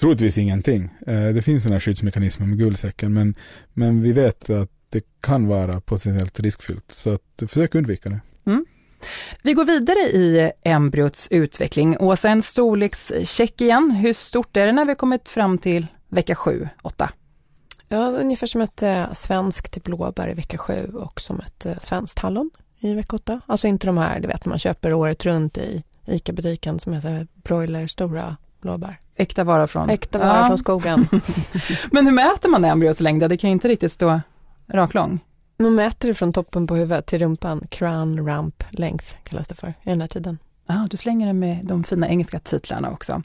Troligtvis 0.00 0.38
ingenting. 0.38 0.90
Eh, 1.06 1.28
det 1.28 1.42
finns 1.42 1.62
sådana 1.62 1.80
skyddsmekanismer 1.80 2.46
med 2.46 2.58
guldsäcken, 2.58 3.14
men, 3.14 3.34
men 3.72 4.02
vi 4.02 4.12
vet 4.12 4.50
att 4.50 4.70
det 4.88 5.04
kan 5.20 5.46
vara 5.48 5.80
potentiellt 5.80 6.40
riskfyllt, 6.40 6.92
så 6.92 7.10
att 7.10 7.42
försök 7.48 7.74
undvika 7.74 8.08
det. 8.08 8.20
Mm. 8.46 8.66
Vi 9.42 9.52
går 9.52 9.64
vidare 9.64 9.98
i 9.98 10.52
embryots 10.62 11.28
utveckling 11.30 11.96
och 11.96 12.18
sen 12.18 12.42
storlekscheck 12.42 13.60
igen. 13.60 13.90
Hur 13.90 14.12
stort 14.12 14.56
är 14.56 14.66
det 14.66 14.72
när 14.72 14.84
vi 14.84 14.94
kommit 14.94 15.28
fram 15.28 15.58
till 15.58 15.86
vecka 16.10 16.34
7, 16.34 16.68
8? 16.82 17.10
Ja, 17.88 18.10
ungefär 18.10 18.46
som 18.46 18.60
ett 18.60 18.82
eh, 18.82 19.12
svenskt 19.12 19.84
blåbär 19.84 20.30
i 20.30 20.34
vecka 20.34 20.58
7 20.58 20.90
och 20.94 21.20
som 21.20 21.40
ett 21.40 21.66
eh, 21.66 21.78
svenskt 21.80 22.18
hallon 22.18 22.50
i 22.78 22.94
vecka 22.94 23.16
8. 23.16 23.40
Alltså 23.46 23.68
inte 23.68 23.86
de 23.86 23.98
här, 23.98 24.20
du 24.20 24.28
vet, 24.28 24.46
man 24.46 24.58
köper 24.58 24.92
året 24.92 25.24
runt 25.24 25.58
i 25.58 25.82
ICA-butiken 26.06 26.78
som 26.78 26.92
heter 26.92 27.26
broiler 27.34 27.86
stora 27.86 28.36
blåbär. 28.60 28.98
Äkta 29.16 29.44
vara 29.44 29.66
från? 29.66 29.90
Äkta 29.90 30.18
vara 30.18 30.36
ja. 30.36 30.46
från 30.46 30.58
skogen. 30.58 31.08
Men 31.92 32.06
hur 32.06 32.12
mäter 32.12 32.48
man 32.48 32.64
embryos 32.64 33.00
längd? 33.00 33.28
Det 33.28 33.36
kan 33.36 33.50
ju 33.50 33.52
inte 33.52 33.68
riktigt 33.68 33.92
stå 33.92 34.20
raklång. 34.66 35.20
Man 35.56 35.74
mäter 35.74 36.08
det 36.08 36.14
från 36.14 36.32
toppen 36.32 36.66
på 36.66 36.74
huvudet 36.76 37.06
till 37.06 37.18
rumpan, 37.18 37.64
crown 37.70 38.26
ramp 38.26 38.64
length 38.70 39.16
kallas 39.24 39.48
det 39.48 39.54
för 39.54 39.68
i 39.68 39.90
den 39.90 40.00
här 40.00 40.08
tiden. 40.08 40.38
Ah, 40.70 40.86
du 40.90 40.96
slänger 40.96 41.26
den 41.26 41.38
med 41.38 41.58
de 41.62 41.84
fina 41.84 42.08
engelska 42.08 42.38
titlarna 42.38 42.90
också. 42.90 43.22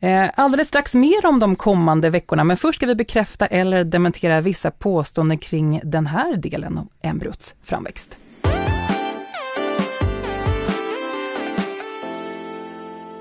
Eh, 0.00 0.30
alldeles 0.34 0.68
strax 0.68 0.94
mer 0.94 1.26
om 1.26 1.38
de 1.38 1.56
kommande 1.56 2.10
veckorna, 2.10 2.44
men 2.44 2.56
först 2.56 2.76
ska 2.76 2.86
vi 2.86 2.94
bekräfta 2.94 3.46
eller 3.46 3.84
dementera 3.84 4.40
vissa 4.40 4.70
påståenden 4.70 5.38
kring 5.38 5.80
den 5.84 6.06
här 6.06 6.36
delen 6.36 6.78
av 6.78 6.88
embryots 7.02 7.54
framväxt. 7.62 8.18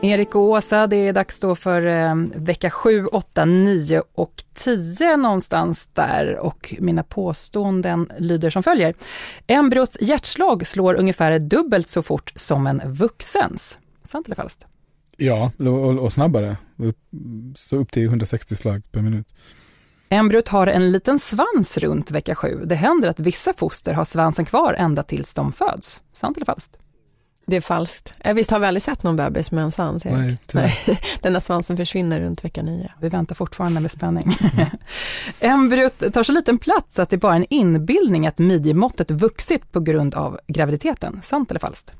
Erik 0.01 0.35
och 0.35 0.41
Åsa, 0.41 0.87
det 0.87 0.95
är 0.95 1.13
dags 1.13 1.39
då 1.39 1.55
för 1.55 1.85
eh, 1.85 2.15
vecka 2.35 2.69
7, 2.69 3.05
8, 3.05 3.45
9 3.45 4.03
och 4.13 4.43
10 4.53 5.17
någonstans 5.17 5.89
där 5.93 6.37
och 6.37 6.75
mina 6.79 7.03
påståenden 7.03 8.11
lyder 8.17 8.49
som 8.49 8.63
följer. 8.63 8.93
Embryots 9.47 9.97
hjärtslag 10.01 10.67
slår 10.67 10.95
ungefär 10.95 11.39
dubbelt 11.39 11.89
så 11.89 12.01
fort 12.01 12.33
som 12.35 12.67
en 12.67 12.81
vuxens. 12.85 13.79
Sant 14.03 14.27
eller 14.27 14.35
falskt? 14.35 14.65
Ja, 15.17 15.51
och, 15.59 15.99
och 15.99 16.13
snabbare. 16.13 16.57
Så 17.55 17.75
upp 17.75 17.91
till 17.91 18.05
160 18.05 18.55
slag 18.55 18.81
per 18.91 19.01
minut. 19.01 19.27
Embryot 20.09 20.47
har 20.47 20.67
en 20.67 20.91
liten 20.91 21.19
svans 21.19 21.77
runt 21.77 22.11
vecka 22.11 22.35
7. 22.35 22.61
Det 22.65 22.75
händer 22.75 23.09
att 23.09 23.19
vissa 23.19 23.53
foster 23.53 23.93
har 23.93 24.05
svansen 24.05 24.45
kvar 24.45 24.73
ända 24.73 25.03
tills 25.03 25.33
de 25.33 25.51
föds. 25.51 26.03
Sant 26.11 26.37
eller 26.37 26.45
falskt? 26.45 26.77
Det 27.49 27.55
är 27.55 27.61
falskt. 27.61 28.13
Eh, 28.19 28.33
visst 28.33 28.51
har 28.51 28.59
vi 28.59 28.65
aldrig 28.65 28.83
sett 28.83 29.03
någon 29.03 29.15
bebis 29.15 29.51
med 29.51 29.63
en 29.63 29.71
svans? 29.71 30.05
Erik? 30.05 30.15
Nej. 30.15 30.79
Nej, 30.87 30.99
den 31.21 31.33
där 31.33 31.39
svansen 31.39 31.77
försvinner 31.77 32.19
runt 32.19 32.45
vecka 32.45 32.61
nio. 32.61 32.91
Vi 33.01 33.09
väntar 33.09 33.35
fortfarande 33.35 33.79
med 33.79 33.91
spänning. 33.91 34.31
Embryot 35.39 36.13
tar 36.13 36.23
så 36.23 36.31
liten 36.31 36.57
plats 36.57 36.99
att 36.99 37.09
det 37.09 37.15
är 37.15 37.17
bara 37.17 37.35
en 37.35 37.45
inbildning 37.49 38.27
att 38.27 38.39
midjemåttet 38.39 39.11
vuxit 39.11 39.71
på 39.71 39.79
grund 39.79 40.15
av 40.15 40.39
graviditeten. 40.47 41.19
Sant 41.23 41.49
eller 41.49 41.59
falskt? 41.59 41.93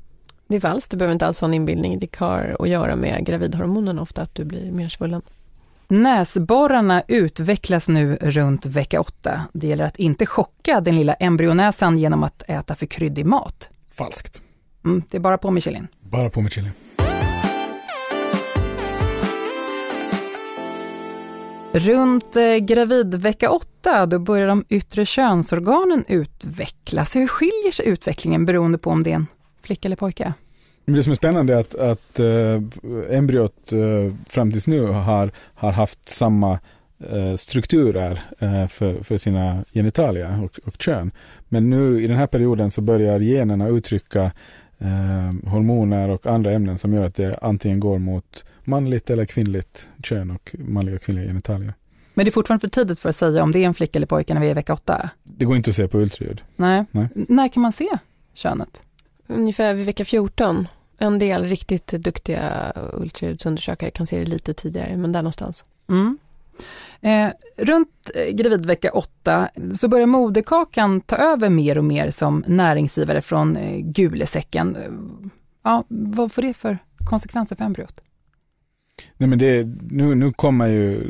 Det 0.48 0.56
är 0.56 0.60
falskt, 0.60 0.90
det 0.90 0.96
behöver 0.96 1.12
inte 1.12 1.26
alls 1.26 1.42
vara 1.42 1.50
en 1.50 1.54
inbildning. 1.54 1.98
Det 1.98 2.16
har 2.16 2.56
att 2.60 2.68
göra 2.68 2.96
med 2.96 3.26
gravidhormonen 3.26 3.98
ofta, 3.98 4.22
att 4.22 4.34
du 4.34 4.44
blir 4.44 4.72
mer 4.72 4.88
svullen. 4.88 5.22
Näsborrarna 5.88 7.02
utvecklas 7.08 7.88
nu 7.88 8.16
runt 8.16 8.66
vecka 8.66 9.00
8. 9.00 9.42
Det 9.52 9.66
gäller 9.66 9.84
att 9.84 9.96
inte 9.96 10.26
chocka 10.26 10.80
den 10.80 10.96
lilla 10.96 11.14
embryonäsan 11.14 11.98
genom 11.98 12.22
att 12.22 12.42
äta 12.48 12.74
för 12.74 12.86
kryddig 12.86 13.26
mat. 13.26 13.68
Falskt. 13.94 14.42
Mm, 14.84 15.02
det 15.10 15.16
är 15.16 15.20
bara 15.20 15.38
på 15.38 15.50
Michelin. 15.50 15.88
Bara 16.00 16.30
på 16.30 16.40
Michelin. 16.40 16.72
Runt 21.72 22.36
eh, 22.36 22.56
gravidvecka 22.56 23.50
8, 23.50 24.06
då 24.06 24.18
börjar 24.18 24.46
de 24.46 24.64
yttre 24.68 25.06
könsorganen 25.06 26.04
utvecklas. 26.08 27.16
Hur 27.16 27.26
skiljer 27.26 27.72
sig 27.72 27.86
utvecklingen 27.86 28.46
beroende 28.46 28.78
på 28.78 28.90
om 28.90 29.02
det 29.02 29.10
är 29.10 29.14
en 29.14 29.26
flicka 29.62 29.88
eller 29.88 29.96
pojke? 29.96 30.32
Det 30.84 31.02
som 31.02 31.10
är 31.10 31.14
spännande 31.14 31.54
är 31.54 31.60
att, 31.60 31.74
att 31.74 32.20
äh, 32.20 33.16
embryot 33.16 33.72
äh, 33.72 33.78
fram 34.28 34.52
tills 34.52 34.66
nu 34.66 34.86
har, 34.86 35.30
har 35.54 35.72
haft 35.72 36.08
samma 36.08 36.58
äh, 37.10 37.36
strukturer 37.36 38.22
för, 38.68 39.02
för 39.02 39.18
sina 39.18 39.64
genitalier 39.74 40.44
och, 40.44 40.60
och 40.66 40.82
kön. 40.82 41.10
Men 41.48 41.70
nu 41.70 42.02
i 42.04 42.06
den 42.06 42.16
här 42.16 42.26
perioden 42.26 42.70
så 42.70 42.80
börjar 42.80 43.20
generna 43.20 43.68
uttrycka 43.68 44.32
hormoner 45.44 46.08
och 46.08 46.26
andra 46.26 46.52
ämnen 46.52 46.78
som 46.78 46.94
gör 46.94 47.06
att 47.06 47.14
det 47.14 47.38
antingen 47.42 47.80
går 47.80 47.98
mot 47.98 48.44
manligt 48.64 49.10
eller 49.10 49.24
kvinnligt 49.24 49.88
kön 50.02 50.30
och 50.30 50.54
manliga 50.58 50.96
och 50.96 51.02
kvinnliga 51.02 51.26
genitalier. 51.26 51.74
Men 52.14 52.24
det 52.24 52.28
är 52.28 52.32
fortfarande 52.32 52.60
för 52.60 52.68
tidigt 52.68 53.00
för 53.00 53.08
att 53.08 53.16
säga 53.16 53.42
om 53.42 53.52
det 53.52 53.58
är 53.58 53.66
en 53.66 53.74
flicka 53.74 53.98
eller 53.98 54.06
pojke 54.06 54.34
när 54.34 54.40
vi 54.40 54.46
är 54.46 54.50
i 54.50 54.54
vecka 54.54 54.72
8? 54.72 55.10
Det 55.22 55.44
går 55.44 55.56
inte 55.56 55.70
att 55.70 55.76
se 55.76 55.88
på 55.88 55.98
ultraljud. 55.98 56.42
Nej. 56.56 56.84
Nej. 56.90 57.08
När 57.14 57.48
kan 57.48 57.62
man 57.62 57.72
se 57.72 57.88
könet? 58.34 58.82
Ungefär 59.26 59.74
vid 59.74 59.86
vecka 59.86 60.04
14. 60.04 60.68
En 60.98 61.18
del 61.18 61.44
riktigt 61.44 61.86
duktiga 61.86 62.72
ultraljudsundersökare 62.92 63.90
kan 63.90 64.06
se 64.06 64.18
det 64.18 64.24
lite 64.24 64.54
tidigare, 64.54 64.96
men 64.96 65.12
där 65.12 65.22
någonstans. 65.22 65.64
Mm. 65.88 66.18
Eh, 67.00 67.28
runt 67.56 68.10
eh, 68.14 68.34
gravidvecka 68.34 68.90
8 68.90 69.48
så 69.74 69.88
börjar 69.88 70.06
moderkakan 70.06 71.00
ta 71.00 71.16
över 71.16 71.50
mer 71.50 71.78
och 71.78 71.84
mer 71.84 72.10
som 72.10 72.44
näringsgivare 72.46 73.22
från 73.22 73.56
eh, 73.56 73.78
gulesäcken. 73.78 74.76
Eh, 74.76 74.82
ja, 75.64 75.84
vad 75.88 76.32
får 76.32 76.42
det 76.42 76.54
för 76.54 76.78
konsekvenser 77.10 77.56
för 77.56 77.64
embryot? 77.64 78.00
Nej 79.16 79.28
men 79.28 79.38
det, 79.38 79.68
nu, 79.90 80.14
nu 80.14 80.32
kommer 80.32 80.68
ju, 80.68 81.02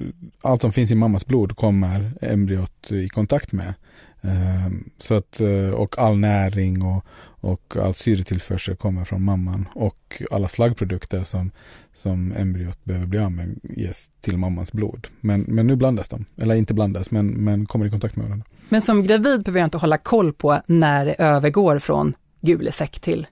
allt 0.42 0.60
som 0.60 0.72
finns 0.72 0.90
i 0.90 0.94
mammas 0.94 1.26
blod 1.26 1.56
kommer 1.56 2.12
embryot 2.20 2.92
i 2.92 3.08
kontakt 3.08 3.52
med. 3.52 3.74
Um, 4.22 4.90
så 4.98 5.14
att, 5.14 5.40
eh, 5.40 5.70
och 5.70 5.98
all 5.98 6.18
näring 6.18 6.82
och, 6.82 7.04
och 7.40 7.76
all 7.76 7.94
syretillförsel 7.94 8.76
kommer 8.76 9.04
från 9.04 9.22
mamman 9.22 9.68
och 9.74 10.22
alla 10.30 10.48
slaggprodukter 10.48 11.24
som, 11.24 11.50
som 11.94 12.32
embryot 12.32 12.84
behöver 12.84 13.06
bli 13.06 13.18
av 13.18 13.32
med 13.32 13.60
ges 13.62 14.08
till 14.20 14.38
mammans 14.38 14.72
blod. 14.72 15.08
Men, 15.20 15.40
men 15.40 15.66
nu 15.66 15.76
blandas 15.76 16.08
de, 16.08 16.24
eller 16.36 16.54
inte 16.54 16.74
blandas 16.74 17.10
men, 17.10 17.26
men 17.26 17.66
kommer 17.66 17.86
i 17.86 17.90
kontakt 17.90 18.16
med 18.16 18.26
varandra. 18.26 18.46
Men 18.68 18.82
som 18.82 19.02
gravid 19.02 19.42
behöver 19.42 19.60
jag 19.60 19.66
inte 19.66 19.78
hålla 19.78 19.98
koll 19.98 20.32
på 20.32 20.60
när 20.66 21.06
det 21.06 21.14
övergår 21.14 21.78
från 21.78 22.14
gulesäck 22.40 23.00
till, 23.00 23.26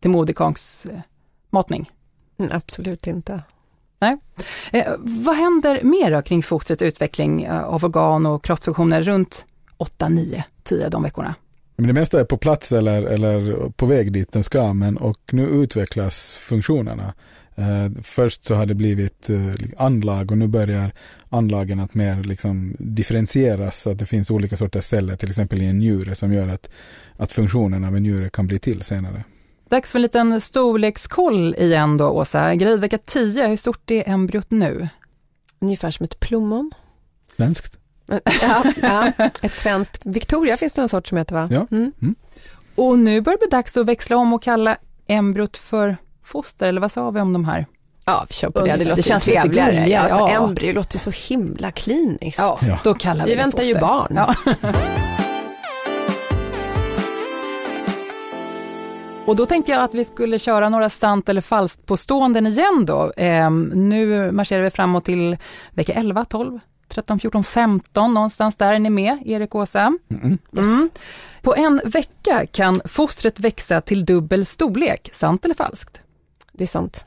till 0.00 0.10
moderkaksmatning? 0.10 1.90
Mm, 2.38 2.52
absolut 2.52 3.06
inte. 3.06 3.42
Nej. 4.00 4.18
Eh, 4.72 4.92
vad 4.98 5.36
händer 5.36 5.82
mer 5.82 6.22
kring 6.22 6.42
fostrets 6.42 6.82
utveckling 6.82 7.42
eh, 7.42 7.64
av 7.64 7.84
organ 7.84 8.26
och 8.26 8.44
kroppsfunktioner 8.44 9.02
runt 9.02 9.46
8, 9.80 10.08
9, 10.08 10.44
10 10.62 10.88
de 10.88 11.02
veckorna? 11.02 11.34
Men 11.76 11.86
det 11.86 11.92
mesta 11.92 12.20
är 12.20 12.24
på 12.24 12.36
plats 12.36 12.72
eller, 12.72 13.02
eller 13.02 13.68
på 13.70 13.86
väg 13.86 14.12
dit 14.12 14.32
den 14.32 14.44
ska, 14.44 14.72
men 14.72 14.96
och 14.96 15.20
nu 15.32 15.42
utvecklas 15.42 16.34
funktionerna. 16.34 17.14
Eh, 17.54 18.02
först 18.02 18.46
så 18.46 18.54
har 18.54 18.66
det 18.66 18.74
blivit 18.74 19.30
eh, 19.30 19.54
anlag 19.76 20.30
och 20.30 20.38
nu 20.38 20.46
börjar 20.46 20.92
anlagen 21.28 21.80
att 21.80 21.94
mer 21.94 22.22
liksom 22.22 22.76
differentieras 22.78 23.80
så 23.80 23.90
att 23.90 23.98
det 23.98 24.06
finns 24.06 24.30
olika 24.30 24.56
sorters 24.56 24.84
celler, 24.84 25.16
till 25.16 25.30
exempel 25.30 25.62
i 25.62 25.66
en 25.66 25.78
njure 25.78 26.14
som 26.14 26.32
gör 26.32 26.48
att, 26.48 26.70
att 27.16 27.32
funktionen 27.32 27.84
av 27.84 27.96
en 27.96 28.02
njure 28.02 28.30
kan 28.30 28.46
bli 28.46 28.58
till 28.58 28.82
senare. 28.82 29.24
Dags 29.70 29.92
för 29.92 29.98
en 29.98 30.02
liten 30.02 30.40
storlekskoll 30.40 31.54
igen 31.58 31.96
då, 31.96 32.08
Åsa. 32.08 32.54
Gravidvecka 32.54 32.98
10, 32.98 33.48
hur 33.48 33.56
stort 33.56 33.90
är 33.90 34.08
embryot 34.08 34.50
nu? 34.50 34.88
Ungefär 35.58 35.90
som 35.90 36.04
ett 36.04 36.20
plommon. 36.20 36.70
Svenskt? 37.36 37.79
Ja, 38.42 38.64
ja, 38.82 39.12
ett 39.42 39.54
svenskt. 39.54 40.00
Victoria 40.04 40.56
finns 40.56 40.72
det 40.72 40.82
en 40.82 40.88
sort 40.88 41.06
som 41.06 41.18
heter 41.18 41.34
va? 41.34 41.48
Ja. 41.50 41.66
Mm. 41.70 41.92
Mm. 42.02 42.14
Och 42.74 42.98
nu 42.98 43.20
börjar 43.20 43.38
det 43.38 43.46
bli 43.46 43.56
dags 43.56 43.76
att 43.76 43.86
växla 43.86 44.16
om 44.16 44.32
och 44.32 44.42
kalla 44.42 44.76
embryot 45.06 45.56
för 45.56 45.96
foster, 46.24 46.66
eller 46.66 46.80
vad 46.80 46.92
sa 46.92 47.10
vi 47.10 47.20
om 47.20 47.32
de 47.32 47.44
här? 47.44 47.66
Ja, 48.04 48.26
vi 48.28 48.34
kör 48.34 48.50
på 48.50 48.60
det. 48.60 48.76
Det, 48.76 48.84
låter 48.84 48.96
det 48.96 49.02
känns. 49.02 49.26
Lite 49.26 49.84
ja, 49.86 50.00
alltså, 50.00 50.18
ja. 50.18 50.30
Embryo 50.30 50.72
låter 50.72 50.98
så 50.98 51.10
himla 51.28 51.70
kliniskt. 51.70 52.38
Ja, 52.38 52.58
ja. 52.62 52.78
då 52.84 52.94
kallar 52.94 53.24
vi, 53.24 53.30
vi 53.30 53.36
det 53.36 53.42
väntar 53.42 53.58
foster. 53.58 53.74
ju 53.74 53.80
barn. 53.80 54.12
Ja. 54.14 54.34
Och 59.26 59.36
då 59.36 59.46
tänkte 59.46 59.72
jag 59.72 59.82
att 59.82 59.94
vi 59.94 60.04
skulle 60.04 60.38
köra 60.38 60.68
några 60.68 60.90
sant 60.90 61.28
eller 61.28 61.40
falskt 61.40 61.86
påståenden 61.86 62.46
igen 62.46 62.84
då. 62.86 63.12
Eh, 63.16 63.50
nu 63.74 64.32
marscherar 64.32 64.62
vi 64.62 64.70
framåt 64.70 65.04
till 65.04 65.36
vecka 65.70 65.92
11, 65.92 66.24
12, 66.24 66.58
13, 66.90 67.18
14, 67.18 67.44
15 67.44 68.14
någonstans 68.14 68.56
där. 68.56 68.72
Är 68.72 68.78
ni 68.78 68.90
med, 68.90 69.18
Erik 69.26 69.54
Åsa? 69.54 69.98
Mm. 70.10 70.30
Yes. 70.30 70.64
Mm. 70.64 70.90
På 71.42 71.54
en 71.56 71.80
vecka 71.84 72.46
kan 72.46 72.80
fostret 72.84 73.40
växa 73.40 73.80
till 73.80 74.04
dubbel 74.04 74.46
storlek, 74.46 75.10
sant 75.12 75.44
eller 75.44 75.54
falskt? 75.54 76.00
Det 76.52 76.64
är 76.64 76.68
sant. 76.68 77.04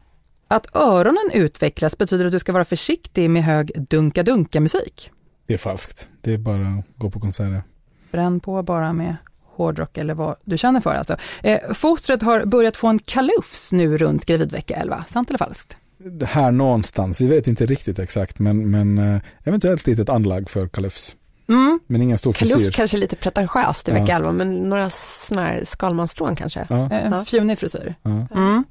Att 0.48 0.76
öronen 0.76 1.32
utvecklas 1.34 1.98
betyder 1.98 2.26
att 2.26 2.32
du 2.32 2.40
ska 2.40 2.52
vara 2.52 2.66
försiktig 2.66 3.30
med 3.30 3.44
hög 3.44 3.72
dunka-dunka-musik. 3.90 5.12
Det 5.48 5.54
är 5.54 5.58
falskt. 5.58 6.10
Det 6.22 6.34
är 6.34 6.38
bara 6.38 6.68
att 6.68 6.98
gå 6.98 7.10
på 7.12 7.20
konserter. 7.20 7.64
Bränn 8.12 8.40
på 8.40 8.64
bara 8.64 8.94
med 8.94 9.16
hårdrock 9.56 9.98
eller 9.98 10.14
vad 10.14 10.36
du 10.44 10.58
känner 10.58 10.82
för 10.82 10.96
alltså. 10.96 11.18
Eh, 11.44 11.74
fostret 11.74 12.22
har 12.22 12.46
börjat 12.46 12.78
få 12.78 12.88
en 12.88 13.00
kalufs 13.00 13.72
nu 13.72 13.98
runt 13.98 14.26
gravidvecka 14.26 14.76
11, 14.76 15.06
sant 15.10 15.30
eller 15.30 15.38
falskt? 15.38 15.78
Här 16.26 16.52
någonstans, 16.52 17.22
vi 17.22 17.28
vet 17.28 17.48
inte 17.48 17.66
riktigt 17.66 18.00
exakt 18.00 18.40
men, 18.40 18.72
men 18.72 18.98
eh, 18.98 19.22
eventuellt 19.44 19.88
litet 19.88 20.10
anlag 20.10 20.50
för 20.50 20.68
kalufs. 20.68 21.16
Mm. 21.48 21.80
Men 21.88 22.02
ingen 22.02 22.18
stor 22.18 22.34
frisyr. 22.34 22.54
Kalufs 22.54 22.76
kanske 22.76 22.98
lite 22.98 23.16
pretentiöst 23.16 23.90
i 23.90 23.92
vecka 23.92 24.06
ja. 24.08 24.16
11 24.16 24.32
men 24.32 24.70
några 24.70 24.90
sådana 24.90 25.48
här 25.48 25.64
skalmanstrån 25.66 26.36
kanske. 26.36 26.68
Ja. 26.70 26.92
Eh, 26.92 27.14
en 27.14 27.26
fjunig 27.26 27.60
frisyr. 27.60 27.96
Ja. 28.02 28.28
Mm. 28.36 28.64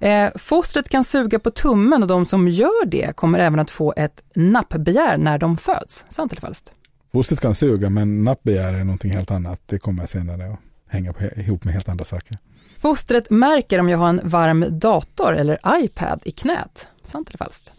Eh, 0.00 0.32
fostret 0.38 0.88
kan 0.88 1.04
suga 1.04 1.38
på 1.38 1.50
tummen 1.50 2.02
och 2.02 2.08
de 2.08 2.26
som 2.26 2.48
gör 2.48 2.86
det 2.86 3.16
kommer 3.16 3.38
även 3.38 3.58
att 3.58 3.70
få 3.70 3.94
ett 3.96 4.22
nappbegär 4.34 5.16
när 5.16 5.38
de 5.38 5.56
föds. 5.56 6.04
Sant 6.08 6.32
eller 6.32 6.40
falskt? 6.40 6.72
Fostret 7.12 7.40
kan 7.40 7.54
suga 7.54 7.90
men 7.90 8.24
nappbegär 8.24 8.72
är 8.72 8.84
någonting 8.84 9.10
helt 9.10 9.30
annat. 9.30 9.60
Det 9.66 9.78
kommer 9.78 10.06
senare 10.06 10.52
att 10.52 10.58
hänga 10.88 11.12
på, 11.12 11.24
ihop 11.24 11.64
med 11.64 11.74
helt 11.74 11.88
andra 11.88 12.04
saker. 12.04 12.38
Fostret 12.82 13.30
märker 13.30 13.78
om 13.78 13.88
jag 13.88 13.98
har 13.98 14.08
en 14.08 14.20
varm 14.24 14.64
dator 14.70 15.36
eller 15.36 15.60
iPad 15.84 16.20
i 16.24 16.30
knät. 16.30 16.86
Sant 17.02 17.28
eller 17.28 17.38
falskt? 17.38 17.72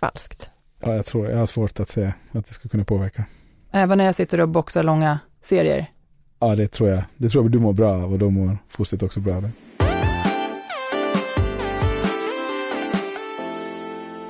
Falskt. 0.00 0.50
Ja, 0.82 0.94
jag 0.94 1.06
tror 1.06 1.30
jag 1.30 1.38
har 1.38 1.46
svårt 1.46 1.80
att 1.80 1.88
se 1.88 2.12
att 2.32 2.46
det 2.46 2.54
skulle 2.54 2.70
kunna 2.70 2.84
påverka. 2.84 3.24
Även 3.70 3.98
när 3.98 4.04
jag 4.04 4.14
sitter 4.14 4.40
och 4.40 4.48
boxar 4.48 4.82
långa 4.82 5.18
serier? 5.42 5.86
Ja, 6.38 6.56
det 6.56 6.68
tror 6.68 6.88
jag. 6.88 7.02
Det 7.16 7.28
tror 7.28 7.44
jag 7.44 7.52
du 7.52 7.58
mår 7.58 7.72
bra 7.72 7.92
av 7.92 8.12
och 8.12 8.18
då 8.18 8.30
mår 8.30 8.58
fostret 8.68 9.02
också 9.02 9.20
bra 9.20 9.36
av 9.36 9.42
det. 9.42 9.50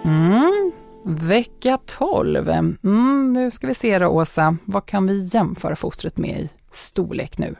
Mm. 0.05 0.73
Vecka 1.05 1.79
12. 1.87 2.49
Mm, 2.49 3.33
nu 3.33 3.51
ska 3.51 3.67
vi 3.67 3.75
se 3.75 3.99
då, 3.99 4.07
Åsa. 4.07 4.57
Vad 4.65 4.87
kan 4.87 5.07
vi 5.07 5.31
jämföra 5.33 5.77
fostret 5.77 6.17
med 6.17 6.41
i 6.41 6.51
storlek 6.73 7.39
nu? 7.39 7.55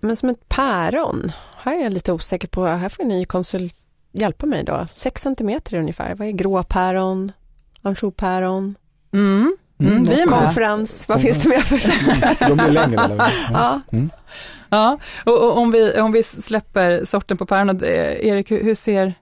Men 0.00 0.16
som 0.16 0.28
ett 0.28 0.48
päron, 0.48 1.32
här 1.56 1.76
är 1.76 1.82
jag 1.82 1.92
lite 1.92 2.12
osäker 2.12 2.48
på. 2.48 2.66
Här 2.66 2.88
får 2.88 3.04
ni 3.04 3.24
konsult 3.24 3.76
hjälpa 4.12 4.46
mig 4.46 4.64
då. 4.64 4.86
6 4.94 5.22
centimeter 5.22 5.76
ungefär. 5.78 6.14
Vad 6.14 6.28
är 6.28 6.32
gråpäron? 6.32 7.32
Ansjopäron? 7.82 8.74
Mm. 9.12 9.56
Mm, 9.80 9.92
Mm, 9.92 10.04
vi 10.04 10.20
är 10.20 10.26
med. 10.26 10.38
Konferens, 10.38 11.08
vad 11.08 11.20
finns 11.20 11.42
det 11.42 11.48
mer 11.48 11.60
för? 11.60 12.48
De 12.48 12.60
är 12.60 12.70
längre 12.70 13.04
eller? 13.04 13.16
vad? 13.16 13.30
ja. 13.52 13.80
Mm. 13.92 14.10
Ja, 14.70 14.98
och, 15.24 15.44
och 15.44 15.58
om, 15.58 15.70
vi, 15.70 16.00
om 16.00 16.12
vi 16.12 16.22
släpper 16.22 17.04
sorten 17.04 17.36
på 17.36 17.46
päronet, 17.46 17.82
eh, 17.82 18.26
Erik, 18.28 18.50
hur, 18.50 18.74
ser 18.74 19.14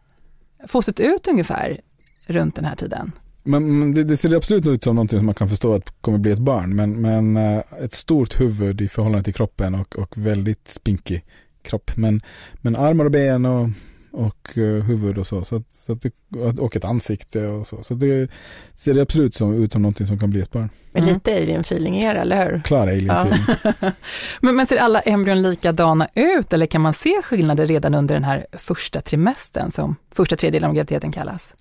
fostret 0.69 1.01
ut 1.01 1.29
ungefär 1.29 1.81
runt 2.27 2.57
den 2.57 2.65
här 2.65 2.77
tiden? 2.77 3.13
Men, 3.47 3.79
men 3.79 3.95
det, 3.95 4.05
det 4.05 4.17
ser 4.17 4.37
absolut 4.37 4.67
ut 4.67 4.85
som 4.85 4.95
någonting 4.95 5.19
som 5.19 5.27
man 5.27 5.35
kan 5.35 5.49
förstå 5.49 5.75
att 5.75 6.01
kommer 6.01 6.19
bli 6.19 6.33
ett 6.33 6.39
barn. 6.39 6.77
Men, 6.77 7.01
men 7.01 7.37
eh, 7.37 7.63
ett 7.83 7.95
stort 7.95 8.41
huvud 8.41 8.81
i 8.81 8.89
förhållande 8.89 9.25
till 9.25 9.35
kroppen 9.35 9.75
och, 9.75 9.97
och 9.97 10.19
väldigt 10.19 10.69
spinkig 10.69 11.25
kropp. 11.63 11.91
Men, 11.97 12.23
men 12.53 12.77
armar 12.77 13.05
och 13.05 13.11
ben 13.11 13.47
och, 13.47 13.69
och 14.13 14.59
eh, 14.59 14.83
huvud 14.85 15.19
och 15.19 15.27
så. 15.27 15.45
så, 15.45 15.57
att, 15.57 15.73
så 15.73 15.93
att 15.93 16.03
det, 16.03 16.13
och 16.61 16.77
ett 16.77 16.85
ansikte 16.85 17.47
och 17.47 17.67
så. 17.67 17.83
Så 17.83 17.95
det 17.95 18.31
ser 18.75 18.99
absolut 18.99 19.35
som, 19.35 19.55
ut 19.65 19.73
som 19.73 19.83
någonting 19.83 20.07
som 20.07 20.19
kan 20.19 20.31
bli 20.31 20.41
ett 20.41 20.53
barn. 20.53 20.71
Men 20.93 21.03
Mm. 21.03 21.15
lite 21.15 21.37
alien-feeling 21.37 21.97
är 21.97 22.15
det, 22.15 22.21
eller 22.21 22.51
hur? 22.51 22.61
Klar 22.61 22.87
alien-film. 22.87 23.57
Men, 24.41 24.57
men 24.57 24.67
ser 24.67 24.77
alla 24.77 25.01
embryon 25.01 25.43
likadana 25.43 26.09
ut 26.15 26.53
eller 26.53 26.67
kan 26.67 26.81
man 26.81 26.95
se 26.95 27.23
skillnader 27.23 27.67
redan 27.67 27.95
under 27.95 28.15
den 28.15 28.25
här 28.25 28.47
första 28.53 29.01
trimestern 29.01 29.71
som 29.71 29.97
första 30.11 30.37
tredjedelen 30.37 30.69
av 30.69 30.75
graviditeten 30.75 31.13
kallas? 31.13 31.55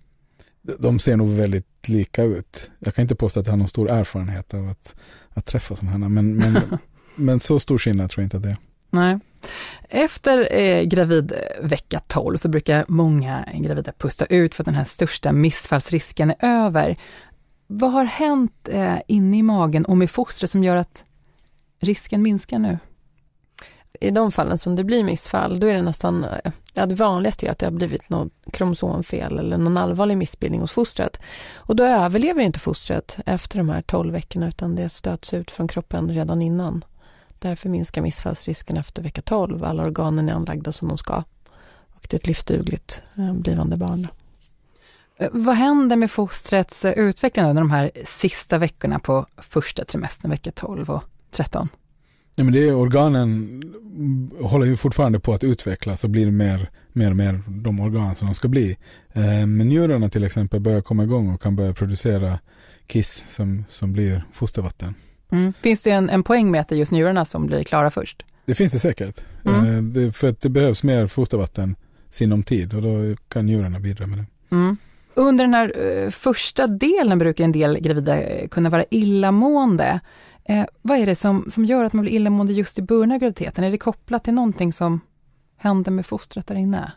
De 0.80 1.00
ser 1.00 1.16
nog 1.16 1.30
väldigt 1.30 1.75
lika 1.90 2.24
ut. 2.24 2.72
Jag 2.80 2.96
kan 2.96 3.02
inte 3.02 3.16
påstå 3.16 3.40
att 3.40 3.46
jag 3.46 3.54
har 3.54 3.58
någon 3.58 3.68
stor 3.68 3.90
erfarenhet 3.90 4.54
av 4.54 4.70
att, 4.70 4.96
att 5.30 5.46
träffa 5.46 5.76
sådana. 5.76 6.10
Men, 6.10 6.36
men, 6.36 6.58
men 7.16 7.40
så 7.40 7.60
stor 7.60 7.78
skillnad 7.78 8.10
tror 8.10 8.22
jag 8.22 8.26
inte 8.26 8.38
att 8.38 8.44
det 8.44 8.50
är. 8.50 8.58
Nej. 8.90 9.20
Efter 9.90 10.54
eh, 10.54 10.84
gravid 10.84 11.32
eh, 11.32 11.68
vecka 11.68 12.00
12 12.08 12.38
så 12.38 12.50
brukar 12.50 12.86
många 12.88 13.48
gravida 13.54 13.92
pusta 13.92 14.26
ut 14.26 14.56
för 14.56 14.64
att 14.64 14.66
den 14.66 14.76
här 14.76 14.84
största 14.84 15.32
missfallsrisken 15.32 16.30
är 16.30 16.36
över. 16.66 16.96
Vad 17.68 17.92
har 17.92 18.06
hänt 18.06 18.70
eh, 18.72 18.96
inne 19.08 19.38
i 19.38 19.44
magen 19.44 19.86
och 19.86 19.98
med 19.98 20.12
fostret 20.12 20.52
som 20.52 20.64
gör 20.64 20.76
att 20.76 21.04
risken 21.80 22.22
minskar 22.22 22.60
nu? 22.60 22.80
I 24.02 24.12
de 24.12 24.32
fallen 24.32 24.58
som 24.58 24.76
det 24.76 24.84
blir 24.84 25.04
missfall, 25.04 25.60
då 25.60 25.68
är 25.68 25.74
det 25.74 25.82
nästan, 25.82 26.26
ja 26.74 26.86
det 26.86 26.96
vanligaste 26.96 27.48
är 27.48 27.52
att 27.52 27.60
det 27.60 27.66
har 27.66 27.72
blivit 27.72 28.10
något 28.10 28.34
kromosomfel 28.54 29.40
eller 29.40 29.58
någon 29.58 29.78
allvarlig 29.78 30.18
missbildning 30.18 30.62
hos 30.62 30.72
fostret. 30.72 31.20
Och 31.56 31.76
då 31.76 31.84
överlever 31.84 32.42
inte 32.42 32.60
fostret 32.60 33.18
efter 33.26 33.58
de 33.58 33.70
här 33.70 33.82
12 33.82 34.14
veckorna 34.14 34.48
utan 34.48 34.76
det 34.76 34.90
stöts 34.90 35.34
ut 35.34 35.52
från 35.52 35.68
kroppen 35.68 36.10
redan 36.10 36.42
innan. 36.42 36.84
Därför 37.40 37.70
minskar 37.70 38.02
missfallsrisken 38.02 38.78
efter 38.78 39.04
vecka 39.04 39.22
12. 39.22 39.64
Alla 39.64 39.84
organen 39.84 40.30
är 40.30 40.34
anlagda 40.34 40.72
som 40.72 40.88
de 40.88 40.98
ska. 40.98 41.24
Och 41.96 42.08
det 42.10 42.14
är 42.14 42.20
ett 42.20 42.28
livsdugligt 42.28 43.04
eh, 43.18 43.34
blivande 43.34 43.78
barn. 43.78 44.08
Eh, 45.18 45.30
vad 45.32 45.56
händer 45.56 45.96
med 45.96 46.12
fostrets 46.12 46.86
eh, 46.86 46.94
utveckling 46.94 47.46
under 47.46 47.62
de 47.62 47.72
här 47.72 47.92
sista 48.06 48.58
veckorna 48.58 49.00
på 49.00 49.26
första 49.38 49.86
trimestern, 49.86 50.32
vecka 50.32 50.52
12 50.52 50.92
och 50.92 51.04
13? 51.32 51.70
Ja, 52.36 52.44
men 52.44 52.54
det 52.54 52.68
är, 52.68 52.76
organen 52.76 53.62
håller 54.42 54.66
ju 54.66 54.78
fortfarande 54.78 55.20
på 55.20 55.34
att 55.34 55.44
utvecklas 55.44 56.04
och 56.04 56.10
blir 56.10 56.32
mer, 56.32 56.70
mer 56.94 57.10
och 57.10 57.16
mer 57.16 57.42
de 57.48 57.80
organ 57.80 58.16
som 58.16 58.28
de 58.28 58.36
ska 58.36 58.48
bli. 58.48 58.78
Eh, 59.14 59.24
men 59.24 59.68
njurarna 59.68 60.10
till 60.10 60.24
exempel 60.24 60.60
börjar 60.60 60.82
komma 60.82 61.04
igång 61.04 61.34
och 61.34 61.42
kan 61.42 61.56
börja 61.56 61.74
producera 61.74 62.40
kiss 62.88 63.26
som, 63.30 63.66
som 63.70 63.94
blir 63.94 64.24
fostervatten. 64.34 64.96
Mm. 65.32 65.54
Finns 65.54 65.84
det 65.84 65.92
en, 65.92 66.10
en 66.10 66.24
poäng 66.24 66.52
med 66.52 66.62
att 66.62 66.70
det 66.70 66.76
är 66.76 66.78
just 66.78 66.92
njurarna 66.92 67.26
som 67.26 67.48
blir 67.48 67.64
klara 67.64 67.92
först? 67.92 68.26
Det 68.46 68.56
finns 68.56 68.74
det 68.74 68.80
säkert. 68.80 69.22
Mm. 69.46 69.76
Eh, 69.76 69.84
det, 69.84 70.12
för 70.12 70.30
att 70.30 70.42
det 70.42 70.50
behövs 70.50 70.84
mer 70.84 71.08
fostervatten 71.08 71.76
sinom 72.10 72.44
tid 72.44 72.74
och 72.74 72.82
då 72.82 73.16
kan 73.28 73.46
njurarna 73.46 73.80
bidra 73.80 74.08
med 74.08 74.18
det. 74.18 74.56
Mm. 74.56 74.78
Under 75.14 75.44
den 75.44 75.54
här 75.54 75.74
eh, 76.04 76.10
första 76.10 76.68
delen 76.68 77.20
brukar 77.20 77.44
en 77.44 77.52
del 77.52 77.80
gravida 77.80 78.48
kunna 78.48 78.70
vara 78.70 78.86
illamående. 78.92 80.00
Eh, 80.46 80.66
vad 80.82 80.98
är 80.98 81.06
det 81.06 81.16
som, 81.16 81.52
som 81.52 81.66
gör 81.66 81.84
att 81.84 81.94
man 81.94 82.02
blir 82.02 82.14
illamående 82.14 82.54
just 82.54 82.80
i 82.80 82.82
början 82.82 83.12
av 83.12 83.18
graviditeten? 83.18 83.64
Är 83.64 83.72
det 83.72 83.78
kopplat 83.78 84.24
till 84.24 84.34
någonting 84.34 84.74
som 84.74 85.00
händer 85.58 85.92
med 85.92 86.06
fostret 86.06 86.48
där 86.48 86.56
inne? 86.56 86.92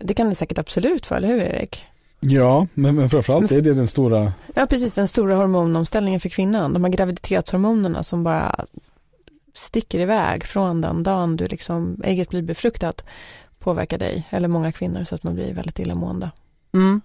Det 0.00 0.14
kan 0.14 0.28
det 0.28 0.34
säkert 0.34 0.58
absolut 0.58 1.10
vara, 1.10 1.18
eller 1.18 1.28
hur 1.28 1.40
Erik? 1.40 1.84
Ja, 2.20 2.66
men, 2.74 2.94
men 2.94 3.10
framförallt 3.10 3.52
är 3.52 3.62
det 3.62 3.74
den 3.74 3.88
stora 3.88 4.32
Ja, 4.54 4.66
precis. 4.66 4.94
Den 4.94 5.08
stora 5.08 5.34
hormonomställningen 5.34 6.20
för 6.20 6.28
kvinnan. 6.28 6.72
De 6.72 6.84
här 6.84 6.90
graviditetshormonerna 6.90 8.02
som 8.02 8.24
bara 8.24 8.64
sticker 9.54 10.00
iväg 10.00 10.44
från 10.44 10.80
den 10.80 11.02
dagen 11.02 11.36
du 11.36 11.46
liksom, 11.46 12.00
ägget 12.04 12.30
blir 12.30 12.42
befruktat 12.42 13.04
påverkar 13.64 13.98
dig, 13.98 14.26
eller 14.30 14.48
många 14.48 14.72
kvinnor, 14.72 15.04
så 15.04 15.14
att 15.14 15.22
man 15.22 15.34
blir 15.34 15.54
väldigt 15.54 15.78
illamående. 15.78 16.30
Mm. 16.74 17.00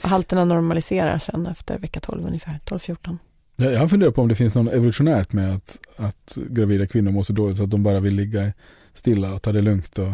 Halterna 0.00 0.44
normaliserar 0.44 1.18
sen 1.18 1.46
efter 1.46 1.78
vecka 1.78 2.00
12 2.00 2.26
ungefär, 2.26 2.60
12-14. 2.64 3.18
Jag, 3.56 3.90
funderat 3.90 4.14
på 4.14 4.22
om 4.22 4.28
det 4.28 4.34
finns 4.34 4.54
något 4.54 4.72
evolutionärt 4.74 5.32
med 5.32 5.54
att, 5.54 5.78
att 5.96 6.38
gravida 6.50 6.86
kvinnor 6.86 7.10
mår 7.12 7.22
så 7.22 7.32
dåligt 7.32 7.56
så 7.56 7.62
att 7.64 7.70
de 7.70 7.82
bara 7.82 8.00
vill 8.00 8.14
ligga 8.14 8.52
stilla 8.94 9.34
och 9.34 9.42
ta 9.42 9.52
det 9.52 9.62
lugnt 9.62 9.98
och 9.98 10.08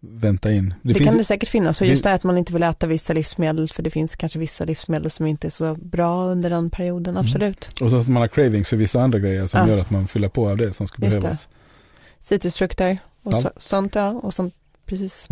vänta 0.00 0.52
in. 0.52 0.74
Det, 0.82 0.94
finns, 0.94 1.08
kan 1.08 1.18
det 1.18 1.24
säkert 1.24 1.48
finnas, 1.48 1.80
och 1.80 1.84
det 1.86 1.90
just 1.90 2.02
det 2.02 2.08
här 2.08 2.14
att 2.16 2.24
man 2.24 2.38
inte 2.38 2.52
vill 2.52 2.62
äta 2.62 2.86
vissa 2.86 3.12
livsmedel, 3.12 3.68
för 3.68 3.82
det 3.82 3.90
finns 3.90 4.16
kanske 4.16 4.38
vissa 4.38 4.64
livsmedel 4.64 5.10
som 5.10 5.26
inte 5.26 5.46
är 5.48 5.50
så 5.50 5.74
bra 5.74 6.24
under 6.26 6.50
den 6.50 6.70
perioden, 6.70 7.14
Mm. 7.16 7.26
absolut. 7.26 7.68
Och 7.80 7.90
så 7.90 7.96
att 7.96 8.08
man 8.08 8.20
har 8.20 8.28
cravings 8.28 8.68
för 8.68 8.76
vissa 8.76 9.02
andra 9.02 9.18
grejer 9.18 9.46
som 9.46 9.60
Ja. 9.60 9.68
gör 9.68 9.78
att 9.78 9.90
man 9.90 10.08
fyller 10.08 10.28
på 10.28 10.48
av 10.50 10.56
det 10.56 10.72
som 10.72 10.88
ska 10.88 11.02
Just 11.02 11.14
det. 11.14 11.20
behövas. 11.20 11.48
Citrusfrukter 12.20 12.98
och 13.22 13.32
så, 13.34 13.50
sånt, 13.56 13.94
ja, 13.94 14.08
och 14.10 14.34
sånt, 14.34 14.54
precis. 14.86 15.28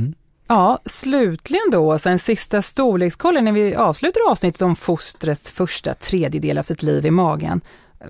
Ja, 0.49 0.79
slutligen 0.87 1.71
då, 1.73 1.99
så 1.99 2.09
en 2.09 2.19
sista 2.19 2.63
storlekskoll 2.63 3.43
när 3.43 3.53
vi 3.53 3.75
avslutar 3.75 4.21
avsnittet 4.31 4.63
om 4.63 4.77
fostrets 4.77 5.51
första 5.51 5.95
tredjedel 5.95 6.59
av 6.59 6.63
sitt 6.63 6.83
liv 6.83 7.07
i 7.07 7.11
magen. 7.11 7.61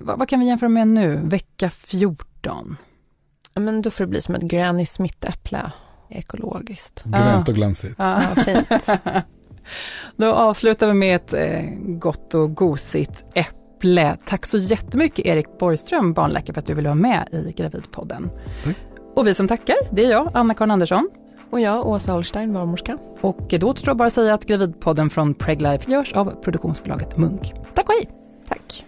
Vad, 0.01 0.19
vad 0.19 0.29
kan 0.29 0.39
vi 0.39 0.45
jämföra 0.45 0.69
med 0.69 0.87
nu, 0.87 1.19
vecka 1.23 1.69
14? 1.69 2.77
Ja, 3.53 3.61
Men 3.61 3.81
då 3.81 3.91
får 3.91 4.03
det 4.03 4.07
bli 4.07 4.21
som 4.21 4.35
ett 4.35 4.41
Granny 4.41 4.85
Smith-äpple, 4.85 5.71
ekologiskt. 6.09 7.03
Grönt 7.03 7.49
och 7.49 7.55
glansigt. 7.55 7.95
Ja. 7.97 8.21
Ja, 8.35 8.43
fint. 8.43 8.89
Då 10.15 10.33
avslutar 10.33 10.87
vi 10.87 10.93
med 10.93 11.15
ett 11.15 11.33
eh, 11.33 11.63
gott 11.79 12.33
och 12.33 12.55
gosigt 12.55 13.25
äpple. 13.35 14.17
Tack 14.25 14.45
så 14.45 14.57
jättemycket 14.57 15.25
Erik 15.25 15.57
Borgström, 15.59 16.13
barnläkare, 16.13 16.53
för 16.53 16.61
att 16.61 16.65
du 16.65 16.73
ville 16.73 16.89
vara 16.89 16.95
med 16.95 17.27
i 17.31 17.51
Gravidpodden. 17.57 18.31
Tack. 18.63 18.75
Och 19.15 19.27
vi 19.27 19.33
som 19.33 19.47
tackar, 19.47 19.75
det 19.91 20.05
är 20.05 20.11
jag, 20.11 20.31
Anna-Karin 20.33 20.71
Andersson. 20.71 21.09
Och 21.53 21.59
jag, 21.59 21.87
Åsa 21.87 22.11
Holstein, 22.11 22.53
barnmorska. 22.53 22.97
Och 23.21 23.53
då 23.59 23.69
återstår 23.69 23.93
bara 23.93 24.07
att 24.07 24.13
säga 24.13 24.33
att 24.33 24.45
Gravidpodden 24.45 25.09
från 25.09 25.33
Preglife 25.33 25.91
görs 25.91 26.13
av 26.13 26.41
produktionsbolaget 26.41 27.17
Munk. 27.17 27.53
Tack 27.73 27.89
och 27.89 27.95
hej! 27.95 28.09
Tack. 28.47 28.85